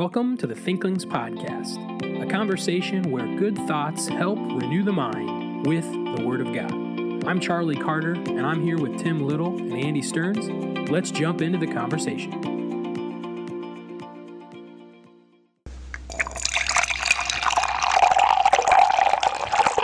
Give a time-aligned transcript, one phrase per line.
[0.00, 1.76] Welcome to the Thinklings Podcast,
[2.22, 6.72] a conversation where good thoughts help renew the mind with the Word of God.
[7.28, 10.48] I'm Charlie Carter, and I'm here with Tim Little and Andy Stearns.
[10.88, 12.30] Let's jump into the conversation.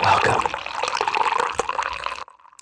[0.02, 0.50] Welcome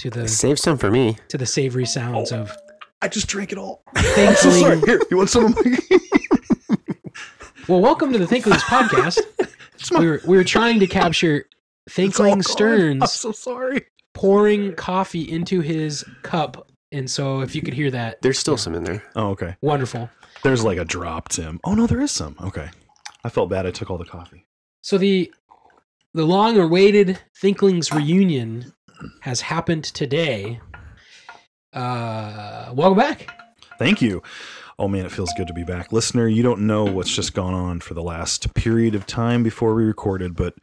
[0.00, 1.18] to the Save some for me.
[1.28, 2.56] to the savory sounds of
[3.00, 3.84] I just drank it all.
[3.94, 4.80] I'm so sorry.
[4.80, 4.86] Thinkling.
[4.86, 5.98] Here, you want some of my?
[7.68, 9.20] Well, welcome to the Thinklings Podcast.
[9.92, 11.46] My- We were we were trying to capture it's
[11.88, 13.02] all Thinkling gone.
[13.02, 13.86] I'm so sorry.
[14.14, 16.70] pouring coffee into his cup.
[16.92, 19.02] And so if you could hear that, There's still some in there.
[19.16, 19.56] Oh, okay.
[19.60, 20.08] wonderful.
[20.42, 21.60] There's like a drop, Tim.
[21.64, 22.36] Oh no, there is some.
[22.42, 22.68] Okay.
[23.24, 23.66] I felt bad.
[23.66, 24.46] I took all the coffee.
[24.82, 25.32] So the
[26.12, 28.72] the long awaited Thinklings reunion
[29.20, 30.60] has happened today.
[31.72, 33.28] Uh welcome back.
[33.78, 34.22] Thank you.
[34.78, 36.26] Oh man, it feels good to be back, listener.
[36.26, 39.84] You don't know what's just gone on for the last period of time before we
[39.84, 40.54] recorded, but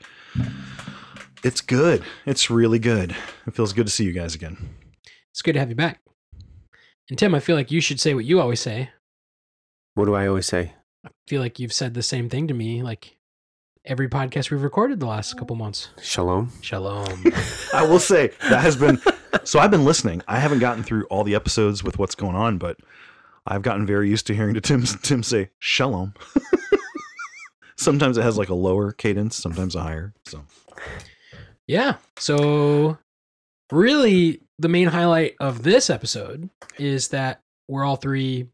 [1.44, 2.04] it's good.
[2.26, 3.16] It's really good.
[3.48, 4.58] It feels good to see you guys again.
[5.30, 6.02] It's good to have you back.
[7.10, 8.90] And Tim, I feel like you should say what you always say.
[9.96, 10.74] What do I always say?
[11.06, 13.18] I feel like you've said the same thing to me like
[13.86, 15.90] every podcast we've recorded the last couple months.
[16.02, 16.52] Shalom.
[16.62, 17.24] Shalom.
[17.74, 19.02] I will say that has been
[19.46, 20.22] so I've been listening.
[20.28, 22.78] I haven't gotten through all the episodes with what's going on, but
[23.46, 26.14] I've gotten very used to hearing to Tim Tim say shalom.
[27.78, 30.14] sometimes it has like a lower cadence, sometimes a higher.
[30.26, 30.44] So
[31.68, 31.96] Yeah.
[32.18, 32.98] So,
[33.72, 38.48] really, the main highlight of this episode is that we're all three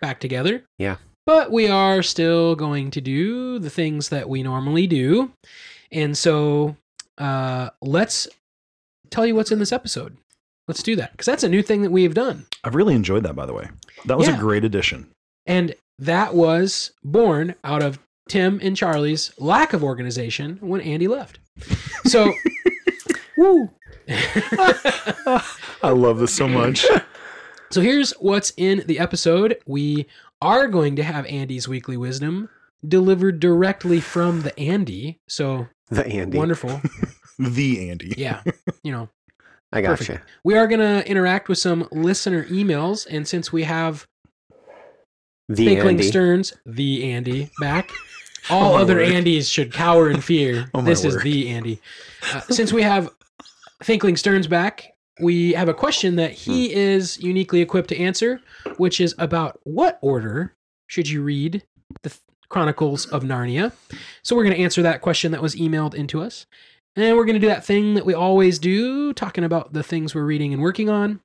[0.00, 0.64] back together.
[0.78, 0.96] Yeah.
[1.26, 5.32] But we are still going to do the things that we normally do.
[5.92, 6.76] And so,
[7.18, 8.26] uh, let's
[9.10, 10.16] tell you what's in this episode.
[10.70, 12.46] Let's do that because that's a new thing that we have done.
[12.62, 13.68] I've really enjoyed that by the way.
[14.04, 14.36] That was Yeah.
[14.36, 15.08] a great addition.
[15.46, 21.40] And that was born out of Tim and Charlie's lack of organization when Andy left.
[22.04, 22.32] So,
[23.36, 23.70] woo.
[25.82, 26.86] I love this so much.
[27.70, 29.58] So here's what's in the episode.
[29.66, 30.06] We
[30.40, 32.48] are going to have Andy's weekly wisdom
[32.86, 35.18] delivered directly from the Andy.
[35.28, 36.38] So The Andy.
[36.38, 36.80] wonderful.
[37.40, 38.14] the Andy.
[38.16, 38.42] Yeah.
[38.84, 39.08] You know,
[39.72, 39.98] I gotcha.
[40.04, 40.28] perfect.
[40.44, 43.06] we are going to interact with some listener emails.
[43.08, 44.06] And since we have
[45.48, 46.02] The Thinkling Andy.
[46.08, 47.90] Stearns, the Andy, back,
[48.50, 49.08] all Oh, other word.
[49.08, 50.68] Andys should cower in fear.
[50.74, 51.80] Oh, this is the Andy.
[52.32, 53.10] Uh, since we have
[53.82, 56.78] Thinkling Stearns back, we have a question that he Hmm.
[56.78, 58.40] is uniquely equipped to answer,
[58.76, 60.54] which is about what order
[60.88, 61.62] should you read
[62.02, 62.12] the
[62.48, 63.72] Chronicles of Narnia?
[64.24, 66.46] So we're going to answer that question that was emailed into us.
[67.00, 70.14] And we're going to do that thing that we always do, talking about the things
[70.14, 71.20] we're reading and working on.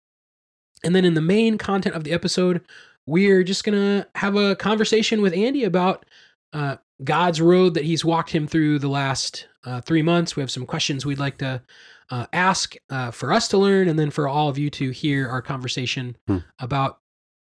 [0.84, 2.62] And then in the main content of the episode,
[3.06, 6.06] we're just going to have a conversation with Andy about
[6.54, 10.36] uh, God's road that he's walked him through the last uh, three months.
[10.36, 11.62] We have some questions we'd like to
[12.10, 15.28] uh, ask uh, for us to learn, and then for all of you to hear
[15.28, 16.38] our conversation Hmm.
[16.60, 17.00] about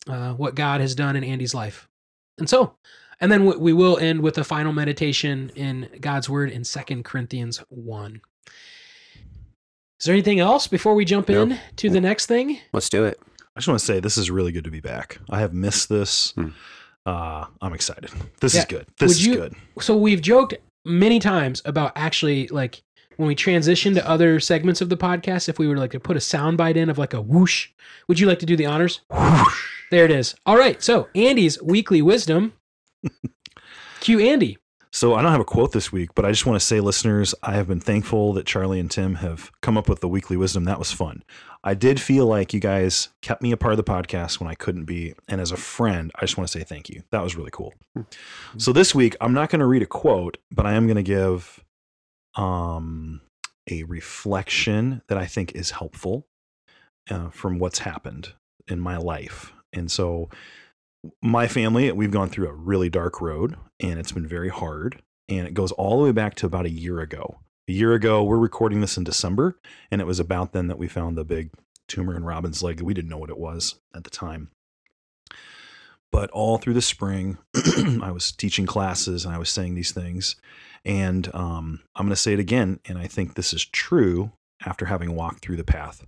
[0.08, 1.88] uh, what God has done in Andy's life.
[2.38, 2.76] And so,
[3.22, 7.04] and then we- we will end with a final meditation in God's word in Second
[7.04, 8.20] Corinthians 1.
[10.00, 11.42] Is there anything else before we jump No.
[11.42, 12.58] in to the next thing?
[12.72, 13.18] Let's do it.
[13.56, 15.18] I just want to say this is really good to be back.
[15.30, 16.32] I have missed this.
[16.32, 16.48] Hmm.
[17.06, 18.10] Uh, I'm excited.
[18.40, 18.60] This Yeah.
[18.60, 18.86] is good.
[18.98, 19.54] This Would is you- good.
[19.80, 22.82] so we've joked many times about actually like
[23.16, 26.16] when we transition to other segments of the podcast if we were like to put
[26.16, 27.68] a sound bite in of like a whoosh
[28.08, 29.62] would you like to do the honors Whoosh.
[29.92, 32.54] there it is all right so andy's weekly wisdom
[34.00, 34.58] cue andy
[34.94, 37.34] So I don't have a quote this week, but I just want to say, listeners,
[37.42, 40.64] I have been thankful that Charlie and Tim have come up with the weekly wisdom.
[40.64, 41.22] That was fun.
[41.64, 44.54] I did feel like you guys kept me a part of the podcast when I
[44.54, 45.14] couldn't be.
[45.28, 47.04] And as a friend, I just want to say thank you.
[47.10, 47.72] That was really cool.
[48.58, 51.02] So this week, I'm not going to read a quote, but I am going to
[51.02, 51.64] give
[52.34, 53.22] um,
[53.70, 56.26] a reflection that I think is helpful
[57.10, 58.34] uh, from what's happened
[58.68, 59.54] in my life.
[59.72, 60.28] And so
[61.22, 65.02] my family, we've gone through a really dark road and it's been very hard.
[65.28, 67.38] And it goes all the way back to about a year ago.
[67.68, 69.56] A year ago, we're recording this in December,
[69.90, 71.50] and it was about then that we found the big
[71.86, 72.80] tumor in Robin's leg.
[72.80, 74.50] We didn't know what it was at the time.
[76.10, 77.38] But all through the spring,
[78.02, 80.36] I was teaching classes and I was saying these things.
[80.84, 82.80] And um, I'm going to say it again.
[82.84, 84.32] And I think this is true
[84.66, 86.04] after having walked through the path.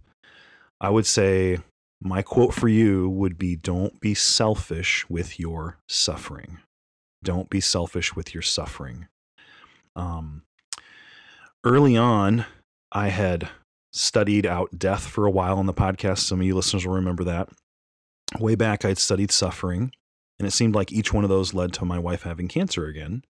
[0.80, 1.58] I would say
[2.00, 6.58] my quote for you would be don't be selfish with your suffering.
[7.22, 9.08] Don't be selfish with your suffering.
[9.96, 10.42] Um,
[11.64, 12.44] early on,
[12.92, 13.48] I had
[13.92, 16.18] studied out death for a while on the podcast.
[16.18, 17.48] Some of you listeners will remember that.
[18.38, 19.92] Way back, I'd studied suffering.
[20.38, 23.22] And it seemed like each one of those led to my wife having cancer again.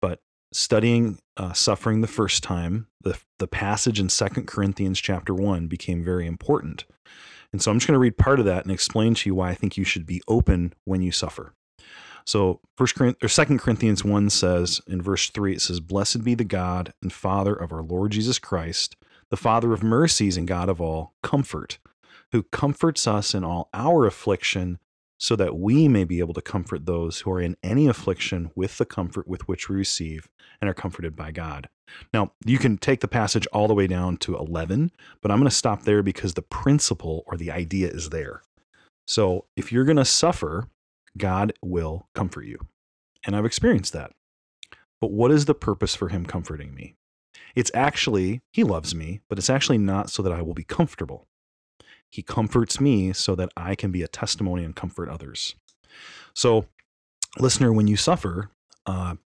[0.00, 0.20] But
[0.52, 6.04] studying uh, suffering the first time, the, the passage in Second Corinthians chapter 1 became
[6.04, 6.84] very important.
[7.52, 9.50] And so I'm just going to read part of that and explain to you why
[9.50, 11.52] I think you should be open when you suffer.
[12.24, 16.44] So First or Second Corinthians 1 says in verse 3, it says, Blessed be the
[16.44, 18.96] God and Father of our Lord Jesus Christ,
[19.30, 21.78] the Father of mercies and God of all comfort,
[22.30, 24.78] who comforts us in all our affliction,
[25.18, 28.78] so that we may be able to comfort those who are in any affliction with
[28.78, 30.28] the comfort with which we receive
[30.62, 31.68] and are comforted by God.
[32.14, 35.50] Now, you can take the passage all the way down to 11, but I'm going
[35.50, 38.42] to stop there because the principle or the idea is there.
[39.06, 40.68] So, if you're going to suffer,
[41.18, 42.58] God will comfort you.
[43.26, 44.12] And I've experienced that.
[45.00, 46.94] But what is the purpose for Him comforting me?
[47.56, 51.26] It's actually, He loves me, but it's actually not so that I will be comfortable.
[52.08, 55.56] He comforts me so that I can be a testimony and comfort others.
[56.34, 56.66] So,
[57.40, 58.50] listener, when you suffer,
[58.86, 59.16] uh,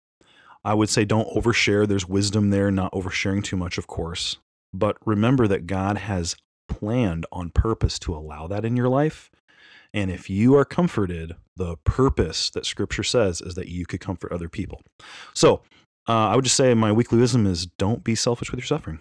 [0.67, 1.87] I would say don't overshare.
[1.87, 4.39] There's wisdom there, not oversharing too much, of course.
[4.75, 6.35] But remember that God has
[6.69, 9.31] planned on purpose to allow that in your life.
[9.95, 14.33] And if you are comforted, the purpose that scripture says is that you could comfort
[14.33, 14.83] other people.
[15.35, 15.63] So
[16.09, 18.99] uh, I would just say my weekly wisdom is don't be selfish with your suffering.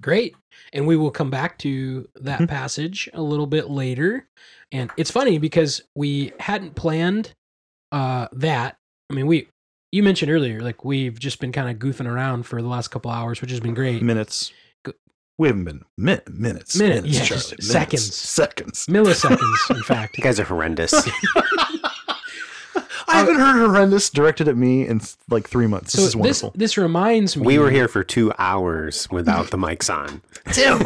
[0.00, 0.34] Great.
[0.72, 2.48] And we will come back to that Mhm.
[2.48, 4.26] passage a little bit later.
[4.72, 7.34] And it's funny because we hadn't planned
[7.92, 8.76] uh, that.
[9.10, 9.48] I mean, we
[9.92, 13.10] you mentioned earlier, like we've just been kind of goofing around for the last couple
[13.10, 14.02] hours, which has been great.
[14.02, 14.52] Minutes.
[14.84, 14.92] Go-
[15.38, 16.76] We haven't been min- minutes.
[16.76, 18.16] Minute, minutes, yeah, Charlie, just minutes, seconds.
[18.16, 18.86] Seconds.
[18.86, 20.18] Milliseconds, in fact.
[20.18, 20.92] You guys are horrendous.
[23.06, 25.92] I haven't uh, heard horrendous directed at me in like three months.
[25.92, 26.52] This is wonderful.
[26.56, 27.46] this reminds me.
[27.46, 30.22] we were here for two hours without the mics on.
[30.52, 30.78] Tim.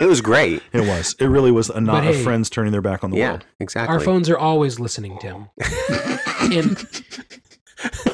[0.00, 0.62] it was great.
[0.72, 1.16] it was.
[1.18, 3.46] It really was a knot But of friends turning their back on the Yeah, world.
[3.58, 3.92] exactly.
[3.94, 5.48] Our phones are always listening, Tim.
[6.52, 6.78] And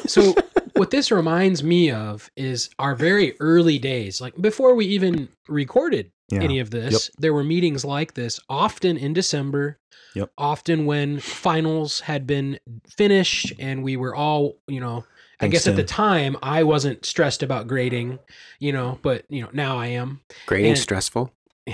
[0.06, 0.34] so
[0.74, 4.20] what this reminds me of is our very early days.
[4.20, 6.42] Like before we even recorded Yeah.
[6.42, 9.78] any of this, there were meetings like this, often in December.
[10.14, 10.30] Yep.
[10.38, 12.58] Often when finals had been
[12.88, 15.04] finished and we were all, you know,
[15.40, 18.20] I Thanks, guess at the time I wasn't stressed about grading,
[18.60, 20.20] you know, but you know, now I am.
[20.46, 21.32] Grading and- stressful.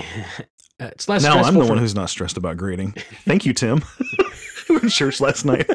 [0.79, 1.41] Uh, it's less stressful.
[1.43, 2.93] now I'm the for- one who's not stressed about grading.
[3.23, 3.83] Thank you, Tim.
[4.67, 5.69] we were in church last night.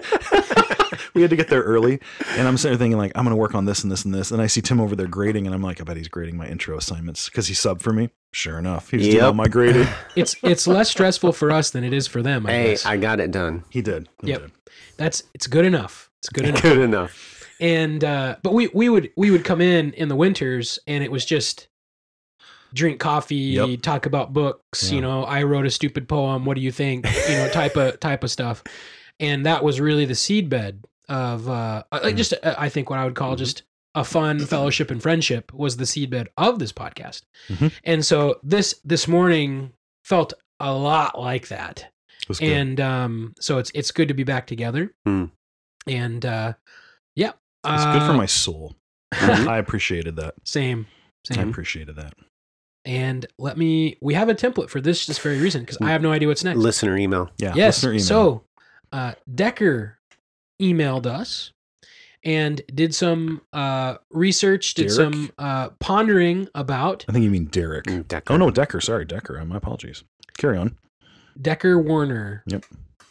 [1.16, 1.98] We had to get there early,
[2.36, 4.14] and I'm sitting there thinking like, I'm going to work on this and this and
[4.14, 6.36] this, and I see Tim over there grading, and I'm like, I bet he's grading
[6.36, 8.10] my intro assignments because he subbed for me.
[8.32, 9.88] Sure enough, he's doing all my grading.
[10.14, 12.86] it's it's less stressful for us than it is for them, I Hey, guess.
[12.86, 13.64] I got it done.
[13.70, 14.08] He did.
[14.22, 14.40] He Yep.
[14.42, 14.50] did.
[14.98, 16.10] That's it's good enough.
[16.20, 16.62] It's good enough.
[16.62, 17.48] Good enough.
[17.60, 21.10] and uh but we we would we would come in in the winters and it
[21.10, 21.68] was just
[22.74, 23.80] drink coffee Yep.
[23.82, 27.36] talk about books you know i wrote a stupid poem what do you think you
[27.36, 28.62] know type of type of stuff
[29.20, 32.16] and that was really the seedbed of uh like Mhm.
[32.16, 33.38] just uh, i think what i would call Mhm.
[33.38, 33.62] just
[33.94, 37.72] a fun fellowship and friendship was the seedbed of this podcast Mhm.
[37.84, 39.72] and so this this morning
[40.04, 41.92] felt a lot like that
[42.28, 42.42] It good.
[42.48, 45.26] and um so it's it's good to be back together Hmm.
[45.86, 46.54] and uh
[47.14, 47.32] yeah
[47.64, 48.76] it's good for uh, my soul.
[49.12, 50.34] I appreciated that.
[50.44, 50.86] same
[51.36, 52.14] I appreciated that.
[52.84, 56.02] and let me we have a template for this just very reason because i have
[56.02, 57.30] no idea what's next Listener email.
[57.38, 57.52] Yeah.
[57.56, 58.04] yes listener email.
[58.04, 58.44] so
[58.92, 59.95] uh decker
[60.60, 61.52] emailed us
[62.24, 64.92] and did some uh research did Derek?
[65.14, 67.84] some uh pondering about I think you mean Derek.
[67.84, 68.32] Mm, Decker.
[68.32, 68.80] Oh no, Decker.
[68.80, 69.42] Sorry, Decker.
[69.44, 70.02] My apologies.
[70.38, 70.76] Carry on.
[71.40, 72.64] decker warner Yep.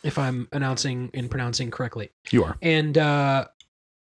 [0.04, 2.58] if i'm announcing and pronouncing correctly You are.
[2.62, 3.48] And uh,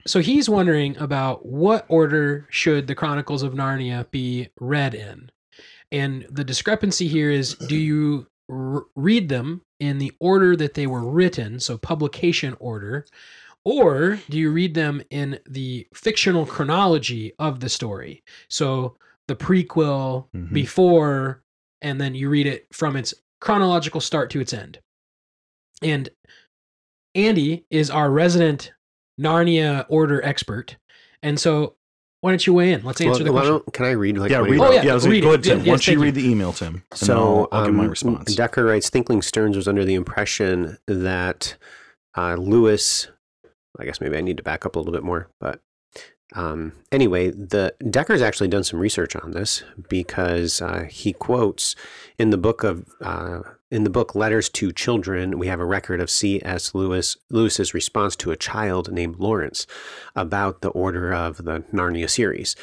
[0.08, 5.30] so he's wondering about what order should the Chronicles of Narnia be read in.
[5.92, 10.88] And the discrepancy here is do you r- read them in the order that they
[10.88, 13.06] were written, so publication order,
[13.64, 18.24] or do you read them in the fictional chronology of the story?
[18.50, 20.54] So the prequel Mhm.
[20.54, 21.44] before,
[21.82, 24.80] and then you read it from its chronological start to its end.
[25.82, 26.10] And
[27.16, 28.74] Andy is our resident
[29.20, 30.78] Narnia order expert.
[31.22, 31.76] And so
[32.22, 32.84] why don't you weigh in?
[32.84, 33.52] Let's answer Well, the question.
[33.54, 34.18] don't- can I read?
[34.18, 35.60] Like, yeah, read he Oh, yeah, yeah, I was read go ahead, Tim.
[35.60, 36.84] Yes, Why don't you read the email, Tim?
[36.92, 38.36] And So I'll, I'll give my um, response.
[38.36, 41.56] Decker writes, Thinkling Stearns was under the impression that
[42.18, 43.08] uh, Lewis.
[43.80, 45.62] I guess maybe I need to back up a little bit more, but
[46.36, 51.76] um, anyway, the Decker's actually done some research on this because uh, he quotes
[52.18, 56.02] in the book of uh, in the book Letters to Children, we have a record
[56.02, 56.74] of C.S.
[56.74, 59.68] Lewis Lewis's response to a child named Lawrence
[60.16, 62.56] about the order of the Narnia series.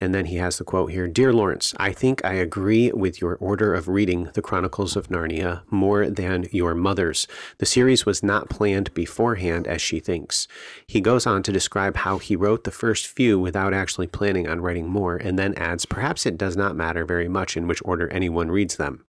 [0.00, 3.34] And then he has the quote here Dear Lawrence, I think I agree with your
[3.36, 7.26] order of reading the Chronicles of Narnia more than your mother's.
[7.58, 10.46] The series was not planned beforehand as she thinks.
[10.86, 14.60] He goes on to describe how he wrote the first few without actually planning on
[14.60, 18.08] writing more, and then adds, Perhaps it does not matter very much in which order
[18.10, 19.04] anyone reads them.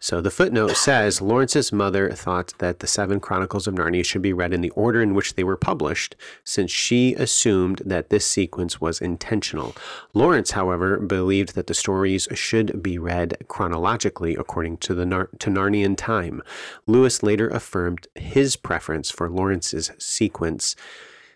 [0.00, 4.32] So the footnote says Lawrence's mother thought that the seven Chronicles of Narnia should be
[4.32, 8.80] read in the order in which they were published, since she assumed that this sequence
[8.80, 9.74] was intentional.
[10.14, 15.50] Lawrence, however, believed that the stories should be read chronologically according to the Nar- to
[15.50, 16.42] Narnian time.
[16.86, 20.76] Lewis later affirmed his preference for Lawrence's sequence.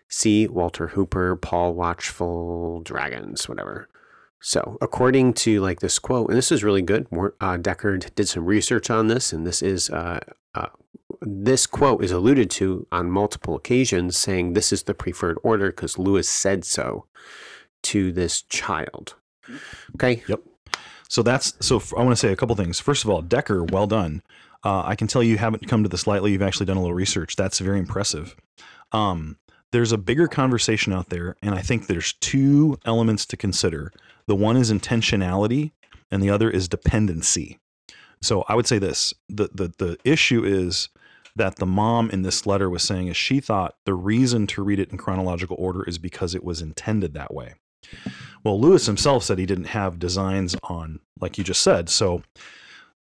[0.09, 3.89] See Walter Hooper, Past Watchful Dragons, whatever.
[4.39, 7.07] So, according to like this quote, and this is really good.
[7.11, 10.19] Uh, Deckard did some research on this, and this is uh,
[10.53, 10.67] uh,
[11.21, 15.97] this quote is alluded to on multiple occasions, saying this is the preferred order because
[15.97, 17.05] Lewis said so
[17.83, 19.15] to this child.
[19.95, 20.23] Okay.
[20.27, 20.41] Yep.
[21.09, 21.81] So that's so.
[21.97, 22.79] I want to say a couple things.
[22.79, 24.21] First of all, Decker, well done.
[24.63, 26.31] Uh, I can tell you haven't come to this lightly.
[26.31, 27.35] You've actually done a little research.
[27.35, 28.35] That's very impressive.
[28.91, 29.37] Um,
[29.71, 33.91] there's a bigger conversation out there, and I think there's two elements to consider.
[34.27, 35.71] The one is intentionality,
[36.11, 37.59] and the other is dependency.
[38.21, 40.89] So I would say this: the the the issue is
[41.35, 44.79] that the mom in this letter was saying is she thought the reason to read
[44.79, 47.53] it in chronological order is because it was intended that way.
[48.43, 51.89] Well, Lewis himself said he didn't have designs on, like you just said.
[51.89, 52.23] So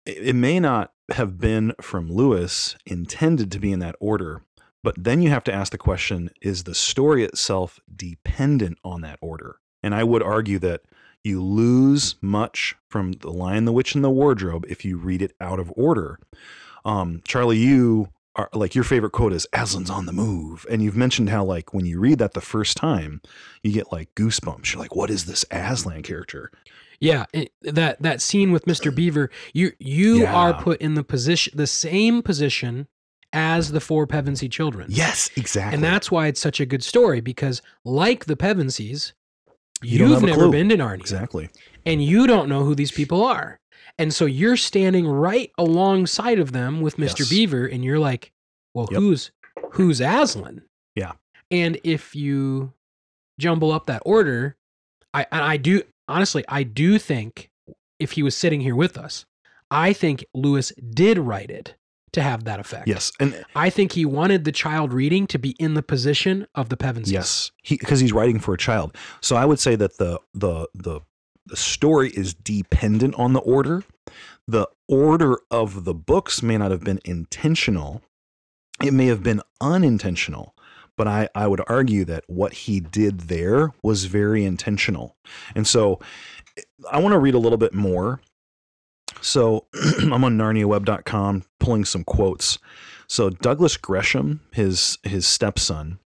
[0.06, 4.42] it may not have been from Lewis intended to be in that order,
[4.82, 9.18] but then you have to ask the question is the story itself dependent on that
[9.20, 9.56] order?
[9.82, 10.82] And I would argue that
[11.24, 15.34] you lose much from The Lion, the Witch, and the Wardrobe if you read it
[15.40, 16.18] out of order.
[16.84, 20.64] Um, Charlie, you are like your favorite quote is Aslan's on the move.
[20.70, 23.20] And you've mentioned how, like, when you read that the first time,
[23.62, 24.72] you get like goosebumps.
[24.72, 26.50] You're like, what is this Aslan character?
[27.00, 27.24] Yeah,
[27.62, 28.94] that that scene with Mr.
[28.94, 30.34] Beaver, you you Yeah.
[30.34, 32.86] are put in the position the same position
[33.32, 34.86] as the four Pevensie children.
[34.90, 35.74] Yes, exactly.
[35.74, 39.12] And that's why it's such a good story because like the Pevensies,
[39.82, 40.50] you you've never clue.
[40.50, 41.00] been to Narnia.
[41.00, 41.48] exactly.
[41.86, 43.58] and you don't know who these people are.
[43.98, 47.20] And so you're standing right alongside of them with Mr.
[47.20, 47.28] Yes.
[47.30, 48.32] Beaver and you're like,
[48.74, 49.00] "Well, Yep.
[49.00, 49.30] who's
[49.72, 50.62] who's Aslan?"
[50.96, 51.12] Yeah.
[51.50, 52.72] And if you
[53.38, 54.56] jumble up that order,
[55.14, 57.50] I and I do honestly, I do think
[57.98, 59.24] if he was sitting here with us,
[59.70, 61.74] I think Lewis did write it
[62.12, 62.88] to have that effect.
[62.88, 66.68] Yes, and I think he wanted the child reading to be in the position of
[66.68, 67.12] the Pevensies.
[67.12, 68.96] Yes, he because he's writing for a child.
[69.20, 71.00] So I would say that the the the
[71.46, 73.84] the story is dependent on the order.
[74.46, 78.02] The order of the books may not have been intentional.
[78.82, 80.54] It may have been unintentional.
[80.96, 85.16] But I, I would argue that what he did there was very intentional.
[85.54, 85.98] And so
[86.90, 88.20] I want to read a little bit more.
[89.20, 89.66] So
[90.00, 92.58] I'm on narniaweb.com pulling some quotes.
[93.06, 95.98] So Douglas Gresham, his his stepson,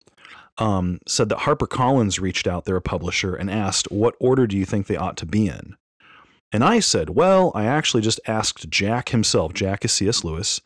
[0.58, 4.86] um, said that HarperCollins reached out, their publisher, and asked, What order do you think
[4.86, 5.76] they ought to be in?
[6.52, 10.22] And I said, Well, I actually just asked Jack himself, Jack is C.S.
[10.22, 10.60] Lewis,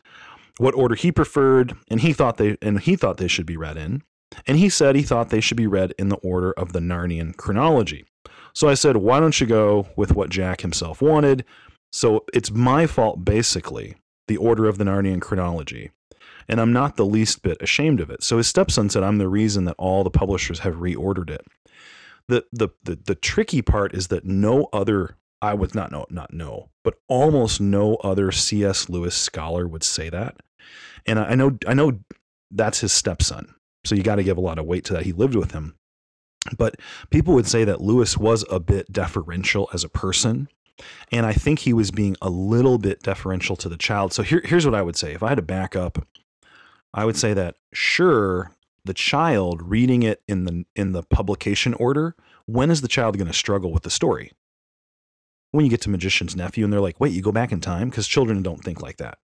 [0.57, 3.77] what order he preferred, and he thought they and he thought they should be read
[3.77, 4.03] in.
[4.45, 7.35] And he said he thought they should be read in the order of the Narnian
[7.37, 8.05] chronology.
[8.53, 11.45] So I said, Why don't you go with what Jack himself wanted?
[11.91, 13.95] So it's my fault, basically,
[14.27, 15.91] the order of the Narnian chronology
[16.47, 18.23] and I'm not the least bit ashamed of it.
[18.23, 21.45] So his stepson said, I'm the reason that all the publishers have reordered it.
[22.27, 26.33] The, the, the, the tricky part is that no other, I would not know, not
[26.33, 28.89] know, but almost no other C.S.
[28.89, 30.37] Lewis scholar would say that.
[31.05, 31.99] And I know, I know
[32.51, 33.53] that's his stepson.
[33.85, 35.03] So you got to give a lot of weight to that.
[35.03, 35.75] He lived with him.
[36.57, 36.75] But
[37.09, 40.47] people would say that Lewis was a bit deferential as a person.
[41.11, 44.13] And I think he was being a little bit deferential to the child.
[44.13, 45.13] So here, here's what I would say.
[45.13, 46.05] If I had to back up,
[46.93, 48.51] I would say that sure,
[48.85, 52.15] the child reading it in the in the publication order,
[52.45, 54.31] when is the child going to struggle with the story?
[55.51, 57.89] When you get to Magician's Nephew and they're like, "Wait, you go back in time?"
[57.89, 59.17] because children don't think like that.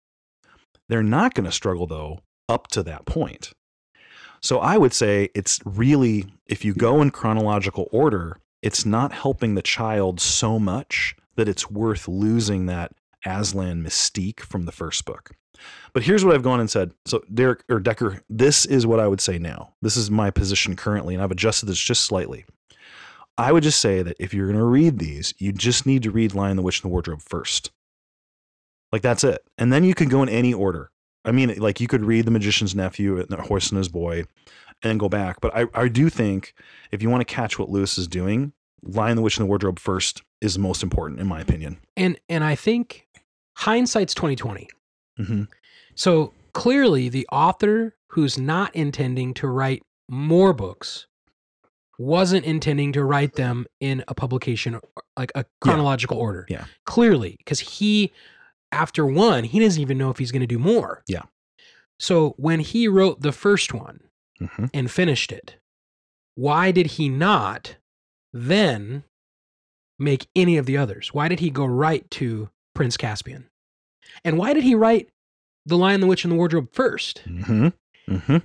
[0.88, 3.52] They're not going to struggle though up to that point.
[4.42, 9.54] So I would say it's really if you go in chronological order, it's not helping
[9.54, 12.92] the child so much that it's worth losing that
[13.25, 15.30] Aslan mystique from the first book.
[15.94, 16.92] But here's what I've gone and said.
[17.06, 19.73] So Derek or Decker, this is what I would say now.
[19.80, 22.44] This is my position currently, and I've adjusted this just slightly.
[23.38, 26.11] I would just say that if you're going to read these, you just need to
[26.11, 27.70] read Lion, the Witch, and the Wardrobe first.
[28.92, 29.42] Like that's it.
[29.56, 30.90] And then you could go in any order.
[31.25, 34.25] I mean, like you could read The Magician's Nephew and The Horse and His Boy
[34.82, 35.40] and go back.
[35.40, 36.54] But I, I do think
[36.90, 39.78] if you want to catch what Lewis is doing, Lion the Witch in the Wardrobe
[39.78, 41.78] first is most important, in my opinion.
[41.96, 43.06] And and I think
[43.56, 44.68] hindsight's 2020.
[45.16, 45.42] hmm
[45.94, 51.06] So clearly the author who's not intending to write more books
[51.99, 54.80] wasn't intending to write them in a publication
[55.18, 56.46] like a chronological order.
[56.49, 56.64] Yeah.
[56.87, 58.12] Clearly, because he
[58.72, 61.02] after one, he doesn't even know if he's going to do more.
[61.06, 61.22] Yeah.
[61.99, 64.00] So when he wrote the first one
[64.38, 65.56] hmm and finished it,
[66.34, 67.76] why did he not
[68.32, 69.04] then
[69.99, 71.12] make any of the others?
[71.12, 73.46] Why did he go right to Prince Caspian?
[74.25, 75.08] And why did he write
[75.66, 77.18] The Lion, the Witch, and the Wardrobe first?
[77.20, 77.68] hmm
[78.08, 78.37] hmm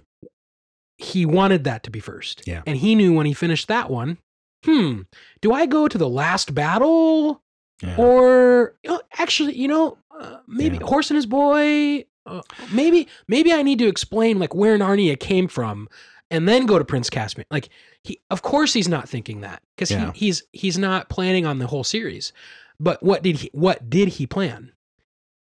[0.97, 2.43] He wanted that to be first.
[2.45, 2.61] Yeah.
[2.65, 4.17] And he knew when he finished that one,
[4.63, 5.01] hmm,
[5.41, 7.41] do I go to the last battle
[7.81, 7.95] Yeah.
[7.97, 10.85] or you know, actually, you know, uh, maybe Yeah.
[10.87, 12.05] Horse and His Boy.
[12.27, 12.41] Uh,
[12.73, 15.87] maybe maybe I need to explain like where Narnia came from,
[16.31, 17.45] and then go to Prince Caspian.
[17.51, 17.69] Like
[18.03, 20.11] he, of course, he's not thinking that because Yeah.
[20.13, 22.33] he, he's he's not planning on the whole series.
[22.79, 24.71] But what did he what did he plan?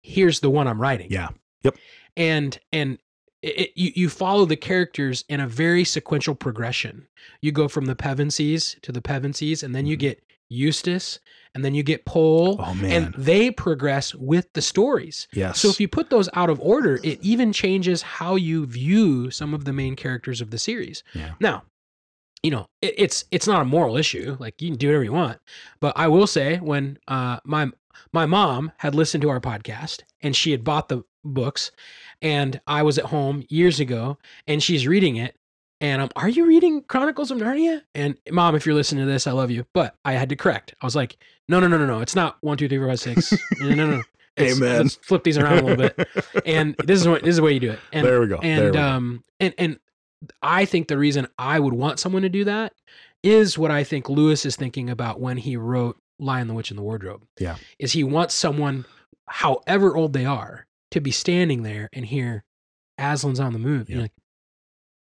[0.01, 1.07] Here's the one I'm writing.
[1.11, 1.29] yeah.
[1.63, 1.75] Yep.
[2.15, 2.97] And and
[3.41, 7.07] it, it- you you follow the characters in a very sequential progression.
[7.41, 10.01] You go from the Pevensies to the Pevensies, and then you Mhm.
[10.01, 11.19] get Eustace,
[11.55, 15.27] and then you get Pole, Oh and they progress with the stories.
[15.33, 15.59] yes.
[15.59, 19.53] So if you put those out of order, it even changes how you view some
[19.53, 21.03] of the main characters of the series.
[21.13, 21.33] Yeah.
[21.39, 21.63] Now,
[22.43, 24.37] you know, it, it's it's not a moral issue.
[24.39, 25.39] Like you can do whatever you want.
[25.79, 27.69] But I will say, when uh, my
[28.13, 31.71] my mom had listened to our podcast and she had bought the books,
[32.21, 35.35] and I was at home years ago, and she's reading it.
[35.79, 37.81] And I'm, are you reading Chronicles of Narnia?
[37.93, 39.65] And mom, if you're listening to this, I love you.
[39.73, 40.73] But I had to correct.
[40.81, 41.17] I was like,
[41.47, 41.99] no, no, no, no, no.
[42.01, 43.31] It's not one, two, three, four, five, six.
[43.59, 43.85] No, no, no.
[43.97, 44.03] no.
[44.37, 44.81] It's- Amen.
[44.83, 46.07] Let's flip these around a little bit
[46.45, 47.79] and this is what this is the way you do it.
[47.91, 48.37] And there we go.
[48.37, 48.79] and we go.
[48.83, 49.79] um and and
[50.43, 52.73] I think the reason I would want someone to do that
[53.23, 56.77] is what I think Lewis is thinking about when he wrote Lion the Witch in
[56.77, 57.23] the Wardrobe.
[57.39, 57.55] Yeah.
[57.79, 58.85] Is he wants someone,
[59.27, 62.43] however old they are, to be standing there and hear
[62.99, 63.89] Aslan's on the move.
[63.89, 63.95] Yeah.
[63.95, 64.13] You're like,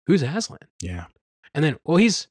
[0.06, 0.58] who's Aslan?
[0.80, 1.06] yeah.
[1.54, 2.26] And then, well, he's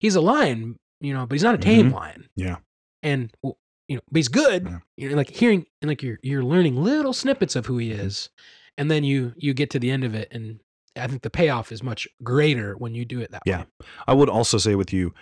[0.00, 1.94] he's a lion, you know, but he's not a tame Mhm.
[1.94, 2.28] lion.
[2.36, 2.56] Yeah.
[3.02, 3.56] And well,
[3.88, 4.66] you know, but he's good.
[4.66, 4.78] Yeah.
[4.98, 8.00] You know, like hearing and like you're you're learning little snippets of who he Mhm.
[8.00, 8.28] is,
[8.76, 10.60] and then you you get to the end of it, and
[10.94, 13.60] I think the payoff is much greater when you do it that Yeah.
[13.60, 13.66] way.
[14.06, 15.14] I would also say with you,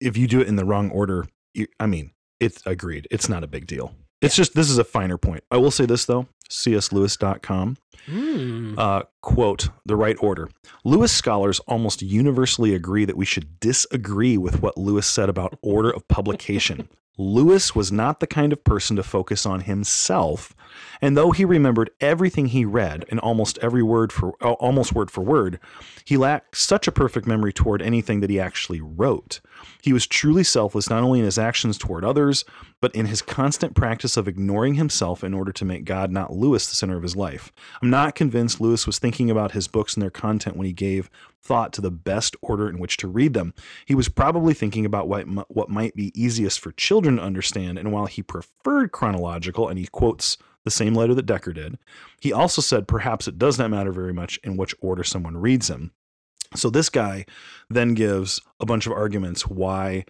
[0.00, 3.08] if you do it in the wrong order, you, I mean, it's agreed.
[3.10, 3.94] It's not a big deal.
[4.20, 5.42] It's just this is a finer point.
[5.50, 7.76] I will say this though, cslewis.com.
[8.06, 8.78] Mm.
[8.78, 10.48] Uh, quote, the right order.
[10.84, 15.90] Lewis scholars almost universally agree that we should disagree with what Lewis said about order
[15.90, 16.88] of publication.
[17.18, 20.54] Lewis was not the kind of person to focus on himself,
[21.02, 25.20] and though he remembered everything he read and almost every word for almost word for
[25.20, 25.60] word,
[26.06, 29.40] he lacked such a perfect memory toward anything that he actually wrote.
[29.82, 32.44] He was truly selfless not only in his actions toward others,
[32.80, 36.68] but in his constant practice of ignoring himself in order to make God, not Lewis,
[36.68, 37.52] the center of his life.
[37.82, 41.10] I'm not convinced Lewis was thinking about his books and their content when he gave
[41.42, 43.54] thought to the best order in which to read them.
[43.86, 47.92] He was probably thinking about what, what might be easiest for children to understand, and
[47.92, 51.78] while he preferred chronological, and he quotes the same letter that Decker did,
[52.20, 55.68] he also said perhaps it does not matter very much in which order someone reads
[55.68, 55.92] them.
[56.54, 57.26] So this guy
[57.68, 60.04] then gives a bunch of arguments why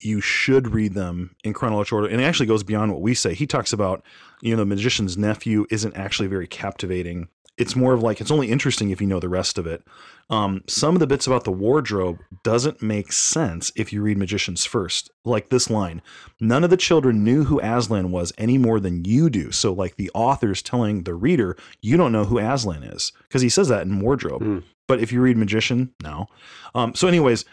[0.00, 2.08] you should read them in chronological order.
[2.08, 3.34] And it actually goes beyond what we say.
[3.34, 4.04] He talks about,
[4.40, 7.28] you know, the magician's nephew isn't actually very captivating.
[7.58, 9.82] It's more of like it's only interesting if you know the rest of it.
[10.30, 14.64] Um, some of the bits about the wardrobe doesn't make sense if you read Magicians
[14.64, 15.10] first.
[15.24, 16.02] Like this line,
[16.40, 19.50] none of the children knew who Aslan was any more than you do.
[19.52, 23.48] So like the author's telling the reader, you don't know who Aslan is because he
[23.48, 24.42] says that in wardrobe.
[24.42, 24.58] Hmm.
[24.86, 26.26] But if you read Magician, no.
[26.74, 27.44] Um, so, anyways,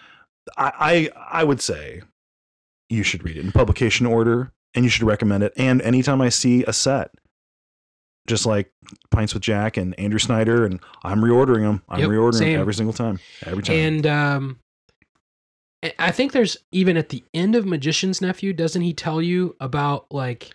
[0.57, 2.01] I, I I would say
[2.89, 5.53] you should read it in publication order and you should recommend it.
[5.57, 7.11] And anytime I see a set,
[8.27, 8.71] just like
[9.11, 11.81] Pints with Jack and Andrew Snyder, and I'm reordering them.
[11.89, 12.51] I'm Yep, reordering same.
[12.53, 13.19] them every single time.
[13.45, 13.75] Every time.
[13.75, 14.59] And um,
[15.99, 20.07] I- think there's even at the end of Magician's Nephew, doesn't he tell you about
[20.11, 20.49] like,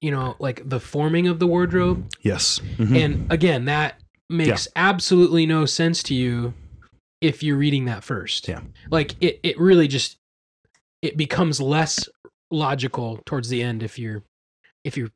[0.00, 2.08] you know, like the forming of the wardrobe?
[2.22, 2.60] yes.
[2.78, 2.96] Mhm.
[3.04, 6.54] And again, that makes absolutely no sense to you
[7.20, 8.48] if you're reading that first.
[8.48, 8.60] Yeah.
[8.90, 10.16] Like it, it really just
[11.02, 12.08] it becomes less
[12.50, 14.22] logical towards the end if you're
[14.84, 15.10] if you're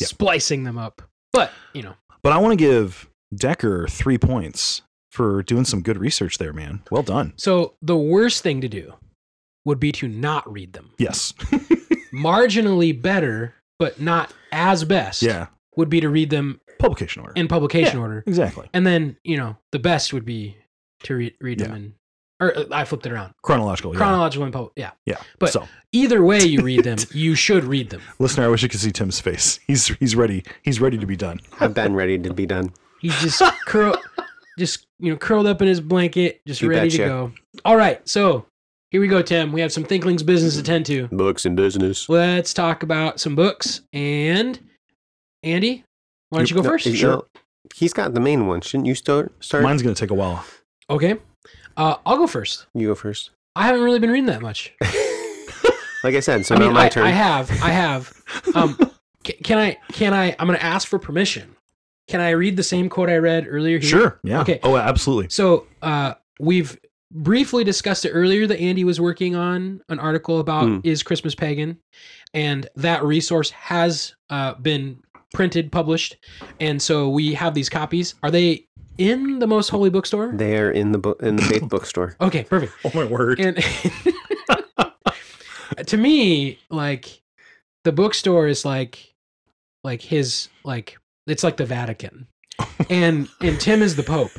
[0.00, 0.06] Yeah.
[0.08, 1.02] splicing them up.
[1.32, 5.96] But you know, but I want to give Decker three points for doing some good
[5.98, 6.82] research there, man.
[6.90, 7.34] Well done.
[7.36, 8.94] so the worst thing to do
[9.64, 10.90] would be to not read them.
[10.98, 11.32] Yes.
[12.12, 15.22] Marginally better, but not as best.
[15.22, 15.46] yeah.
[15.76, 17.32] would be to read them Publication order.
[17.34, 18.02] in publication Yeah.
[18.02, 18.24] order.
[18.26, 18.68] exactly.
[18.72, 20.56] And then, you know, the best would be
[21.04, 21.76] to read read them Yeah.
[21.76, 21.94] in
[22.46, 23.32] or uh, I flipped it around.
[23.42, 23.92] Chronological.
[23.92, 23.98] Yeah.
[23.98, 24.90] Chronological and pub- yeah.
[25.06, 25.16] yeah.
[25.38, 28.00] but- so, Either way you read them, you should read them.
[28.18, 29.60] listener, I wish you could see Tim's face.
[29.66, 30.42] He's he's ready.
[30.62, 31.40] He's ready to be done.
[31.60, 32.72] I've been ready to be done.
[33.00, 33.96] He's just curl
[34.58, 37.08] just you know, curled up in his blanket, just You ready to betcha.
[37.08, 37.32] go.
[37.64, 38.46] All right, so
[38.90, 39.52] here we go, Tim.
[39.52, 41.08] We have some Thinklings business to tend to.
[41.08, 42.08] Books and business.
[42.08, 43.80] Let's talk about some books.
[43.92, 44.58] And
[45.42, 45.84] Andy,
[46.30, 46.86] why don't you go No, first?
[46.86, 47.24] you know,
[47.74, 48.60] he's got the main one.
[48.62, 49.32] Shouldn't you start?
[49.44, 49.62] Start.
[49.62, 50.44] Mine's gonna take a while.
[50.90, 51.16] Okay.
[51.76, 52.66] Uh, I'll go first.
[52.74, 53.30] you go first.
[53.56, 54.72] I haven't really been reading that much.
[56.04, 57.04] like I said, so I now my I, turn.
[57.06, 58.12] I have, I have.
[58.54, 58.76] Um,
[59.24, 59.78] ca- can I?
[59.92, 60.34] Can I?
[60.38, 61.56] I'm going to ask for permission.
[62.08, 63.78] Can I read the same quote I read earlier?
[63.78, 63.88] Here?
[63.88, 64.20] Sure.
[64.22, 64.40] Yeah.
[64.42, 64.60] Okay.
[64.62, 65.30] Oh, absolutely.
[65.30, 66.78] So uh, we've
[67.10, 70.78] briefly discussed it earlier that Andy was working on an article about Hmm.
[70.84, 71.78] is Christmas pagan,
[72.34, 75.00] and that resource has uh, been
[75.32, 76.16] printed, published,
[76.60, 78.14] and so we have these copies.
[78.22, 78.66] Are they
[78.98, 80.32] in the Most Holy Bookstore?
[80.34, 82.16] they are in the book in the faith bookstore.
[82.20, 82.72] Okay, perfect.
[82.84, 83.40] Oh my word.
[83.40, 83.56] And
[85.86, 87.20] to me, like
[87.84, 89.14] the bookstore is like
[89.82, 92.26] like his like it's like the Vatican.
[92.90, 94.30] And and Tim is the Pope.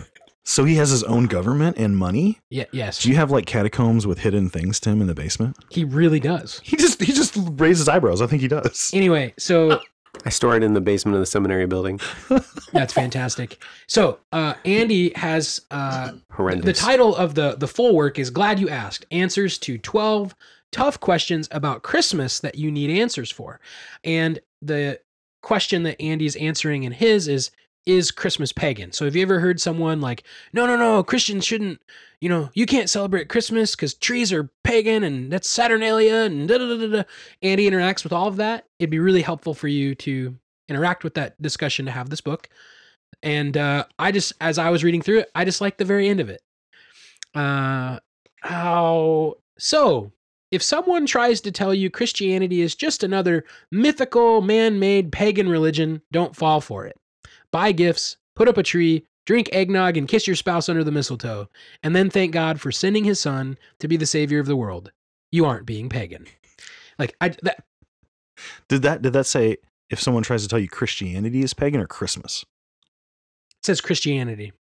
[0.44, 2.40] so he has his own government and money.
[2.50, 3.02] Yeah, yes.
[3.02, 5.58] Do you have like catacombs with hidden things, Tim, in the basement?
[5.70, 6.62] He really does.
[6.64, 8.22] He just he just raises eyebrows.
[8.22, 8.92] I think he does.
[8.94, 9.82] Anyway, so ah.
[10.26, 12.00] I store it in the basement of the seminary building.
[12.74, 13.62] that's fantastic.
[13.88, 16.66] So uh, Andy has uh, Horrendous.
[16.66, 20.36] the title of the the full work is "Glad You Asked: Answers to Twelve
[20.72, 23.60] Tough Questions About Christmas That You Need Answers For,"
[24.04, 25.00] and the
[25.42, 27.52] question that Andy's answering in his is
[27.86, 28.92] is Christmas pagan.
[28.92, 31.80] So have you ever heard someone like, no, no, no, Christians shouldn't,
[32.22, 36.58] you know, you can't celebrate Christmas because trees are pagan and that's Saturnalia and da
[36.58, 37.04] da da da.
[37.42, 38.66] Andy interacts with all of that.
[38.80, 40.36] It'd be really helpful for you to
[40.70, 42.50] interact with that discussion to have this book.
[43.22, 46.10] And uh, I just, as I was reading through it, I just liked the very
[46.10, 46.42] end of it.
[47.34, 48.00] Uh,
[48.42, 50.12] how so?
[50.52, 56.02] If someone tries to tell you Christianity is just another mythical, man made pagan religion,
[56.12, 56.98] don't fall for it.
[57.52, 61.50] Buy gifts, put up a tree, drink eggnog, and kiss your spouse under the mistletoe,
[61.84, 64.92] and then thank God for sending his son to be the savior of the world.
[65.32, 66.26] You aren't being pagan.
[66.98, 67.64] Like, I, that,
[68.68, 69.58] Did that did that say
[69.90, 72.46] if someone tries to tell you Christianity is pagan or Christmas?
[73.60, 74.54] It says Christianity.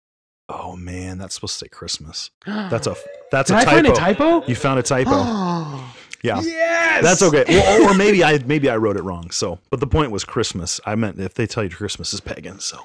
[0.49, 2.31] Oh man, that's supposed to say Christmas.
[2.47, 2.95] That's a
[3.31, 3.71] that's a I typo.
[3.75, 4.47] find a typo?
[4.47, 5.11] You found a typo.
[6.23, 6.41] yeah.
[6.43, 7.03] Yes.
[7.03, 7.45] That's okay.
[7.49, 9.31] Well, or maybe I maybe I wrote it wrong.
[9.31, 10.81] So, but the point was Christmas.
[10.85, 12.61] I meant if they tell you Christmas is pagan.
[12.61, 12.79] So,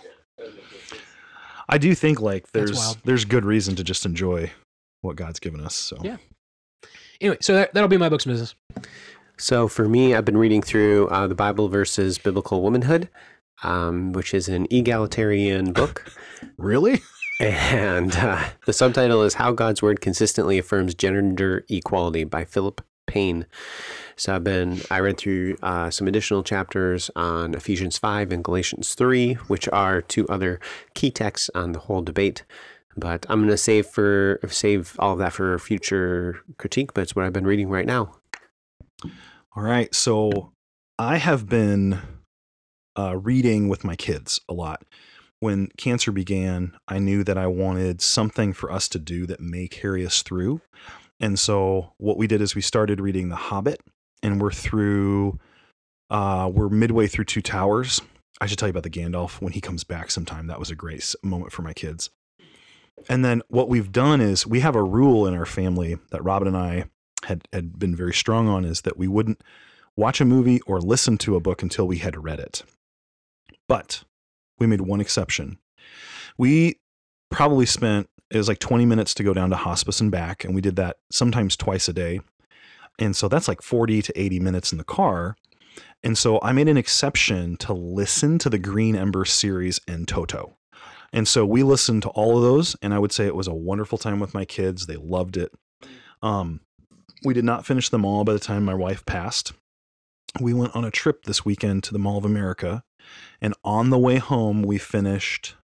[1.70, 4.52] I do think like there's there's good reason to just enjoy
[5.02, 5.76] what God's given us.
[5.76, 6.18] So, Yeah.
[7.22, 8.56] Anyway, so that, that'll be my book's business.
[9.38, 13.10] So for me, I've been reading through uh, the Bible versus Biblical Womanhood,
[13.64, 16.06] um, which is an egalitarian book.
[16.58, 17.02] really,
[17.40, 23.46] And uh, the subtitle is How God's Word Consistently Affirms Gender Equality by Philip Payne.
[24.20, 28.94] So I've been, I read through uh, some additional chapters on Ephesians 5 and Galatians
[28.94, 30.60] 3, which are two other
[30.94, 32.44] key texts on the whole debate.
[32.98, 37.16] But I'm going to save for save all of that for future critique, but it's
[37.16, 38.18] what I've been reading right now.
[39.56, 39.96] all right.
[39.96, 40.52] So,
[40.98, 42.02] I have been
[42.98, 44.84] uh, reading with my kids a lot.
[45.40, 49.70] When cancer began, I knew that I wanted something for us to do that may
[49.70, 50.60] carry us through.
[51.22, 53.80] And so what we did is we started reading The Hobbit,
[54.22, 55.40] and we're through,
[56.10, 58.02] uh, we're midway through Two Towers.
[58.42, 60.48] I should tell you about the Gandalf when he comes back sometime.
[60.48, 62.10] That was a great moment for my kids.
[63.08, 66.48] And then what we've done is we have a rule in our family that Robin
[66.48, 66.86] and I
[67.26, 69.42] had, had been very strong on is that we wouldn't
[69.96, 72.64] watch a movie or listen to a book until we had read it.
[73.68, 74.04] But
[74.58, 75.58] we made one exception.
[76.38, 76.80] We
[77.30, 80.54] probably spent it was like 20 minutes to go down to hospice and back and
[80.54, 82.22] we did that sometimes twice a day.
[83.00, 85.36] And so that's like 40 to 80 minutes in the car.
[86.04, 90.58] And so I made an exception to listen to the Green Ember series and Toto.
[91.12, 93.54] And so we listened to all of those and I would say it was a
[93.54, 94.86] wonderful time with my kids.
[94.86, 95.52] They loved it.
[96.22, 96.60] Um
[97.26, 99.54] we did not finish them all by the time my wife passed.
[100.40, 102.84] We went on a trip this weekend to the Mall of America
[103.42, 105.56] and on the way home we finished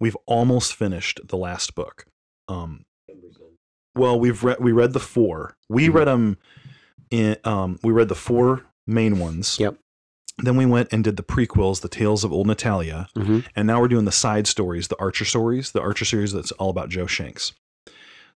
[0.00, 2.06] we've almost finished the last book
[2.48, 2.84] um
[3.94, 5.94] well we've read we read the four we Mhm.
[5.94, 6.38] read them
[7.10, 9.76] in um we read the four main ones Yep.
[10.38, 13.40] then we went and did the prequels the tales of old natalia Mm-hmm.
[13.54, 16.70] and now we're doing the side stories the archer stories the archer series that's all
[16.70, 17.52] about Jo Shanks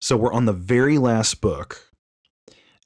[0.01, 1.83] so we're on the very last book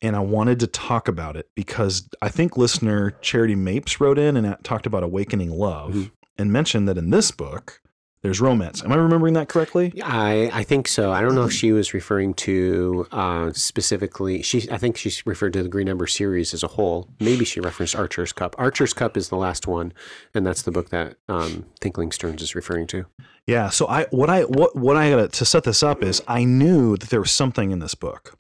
[0.03, 4.35] and I wanted to talk about it because I think listener Charity Mapes wrote in
[4.37, 6.11] and talked about awakening love Mhm.
[6.39, 7.83] and mentioned that in this book
[8.23, 8.85] there's romance.
[8.85, 9.93] Am I remembering that correctly?
[10.05, 11.11] I I think so.
[11.11, 14.43] I don't know if she was referring to uh, specifically.
[14.43, 17.09] She I think she referred to the Green Ember series as a whole.
[17.19, 18.55] Maybe she referenced Archer's Cup.
[18.59, 19.93] Archer's Cup is the last one,
[20.35, 23.07] and that's the book that um, Thinkling Stearns is referring to.
[23.47, 23.71] Yeah.
[23.71, 26.97] So I what I what what I got to set this up is I knew
[26.99, 28.37] that there was something in this book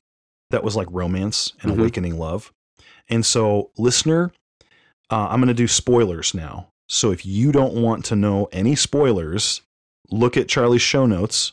[0.51, 1.79] that was like romance and Mhm.
[1.79, 2.53] awakening love,
[3.09, 4.31] and so listener,
[5.11, 6.69] uh, I'm going to do spoilers now.
[6.87, 9.63] So if you don't want to know any spoilers,
[10.11, 11.53] look at Charlie's show notes,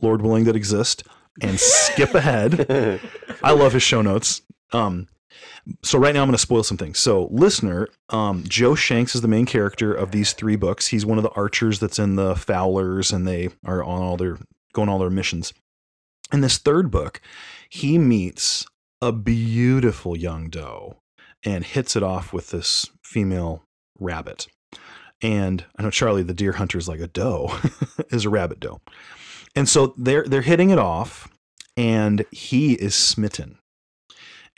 [0.00, 1.02] Lord willing that exist,
[1.40, 3.00] and skip ahead.
[3.42, 4.42] I love his show notes.
[4.72, 5.08] Um,
[5.82, 6.98] so right now I'm going to spoil some things.
[6.98, 10.88] So listener, um, Jo Shanks is the main character of these three books.
[10.88, 14.38] He's one of the archers that's in the Fowlers, and they are on all their
[14.72, 15.52] going all their missions.
[16.32, 17.20] In this third book,
[17.68, 18.66] he meets
[19.00, 20.96] a beautiful young doe
[21.44, 23.64] and hits it off with this female
[23.98, 24.48] rabbit.
[25.22, 27.58] And I know Charlie, the deer hunter, is like a doe,
[28.10, 28.80] is a rabbit doe.
[29.54, 31.28] And so they're they're hitting it off,
[31.76, 33.58] and he is smitten.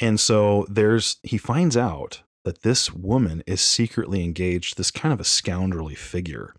[0.01, 5.21] And so there's he finds out that this woman is secretly engaged this kind of
[5.21, 6.55] a scoundrelly figure.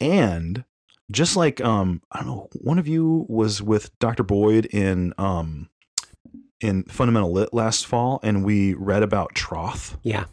[0.00, 0.64] And
[1.10, 4.22] just like um I don't know, one of you was with Dr.
[4.22, 5.68] Boyd in um
[6.60, 10.26] in Fundamental Lit last fall and we read about Troth yeah,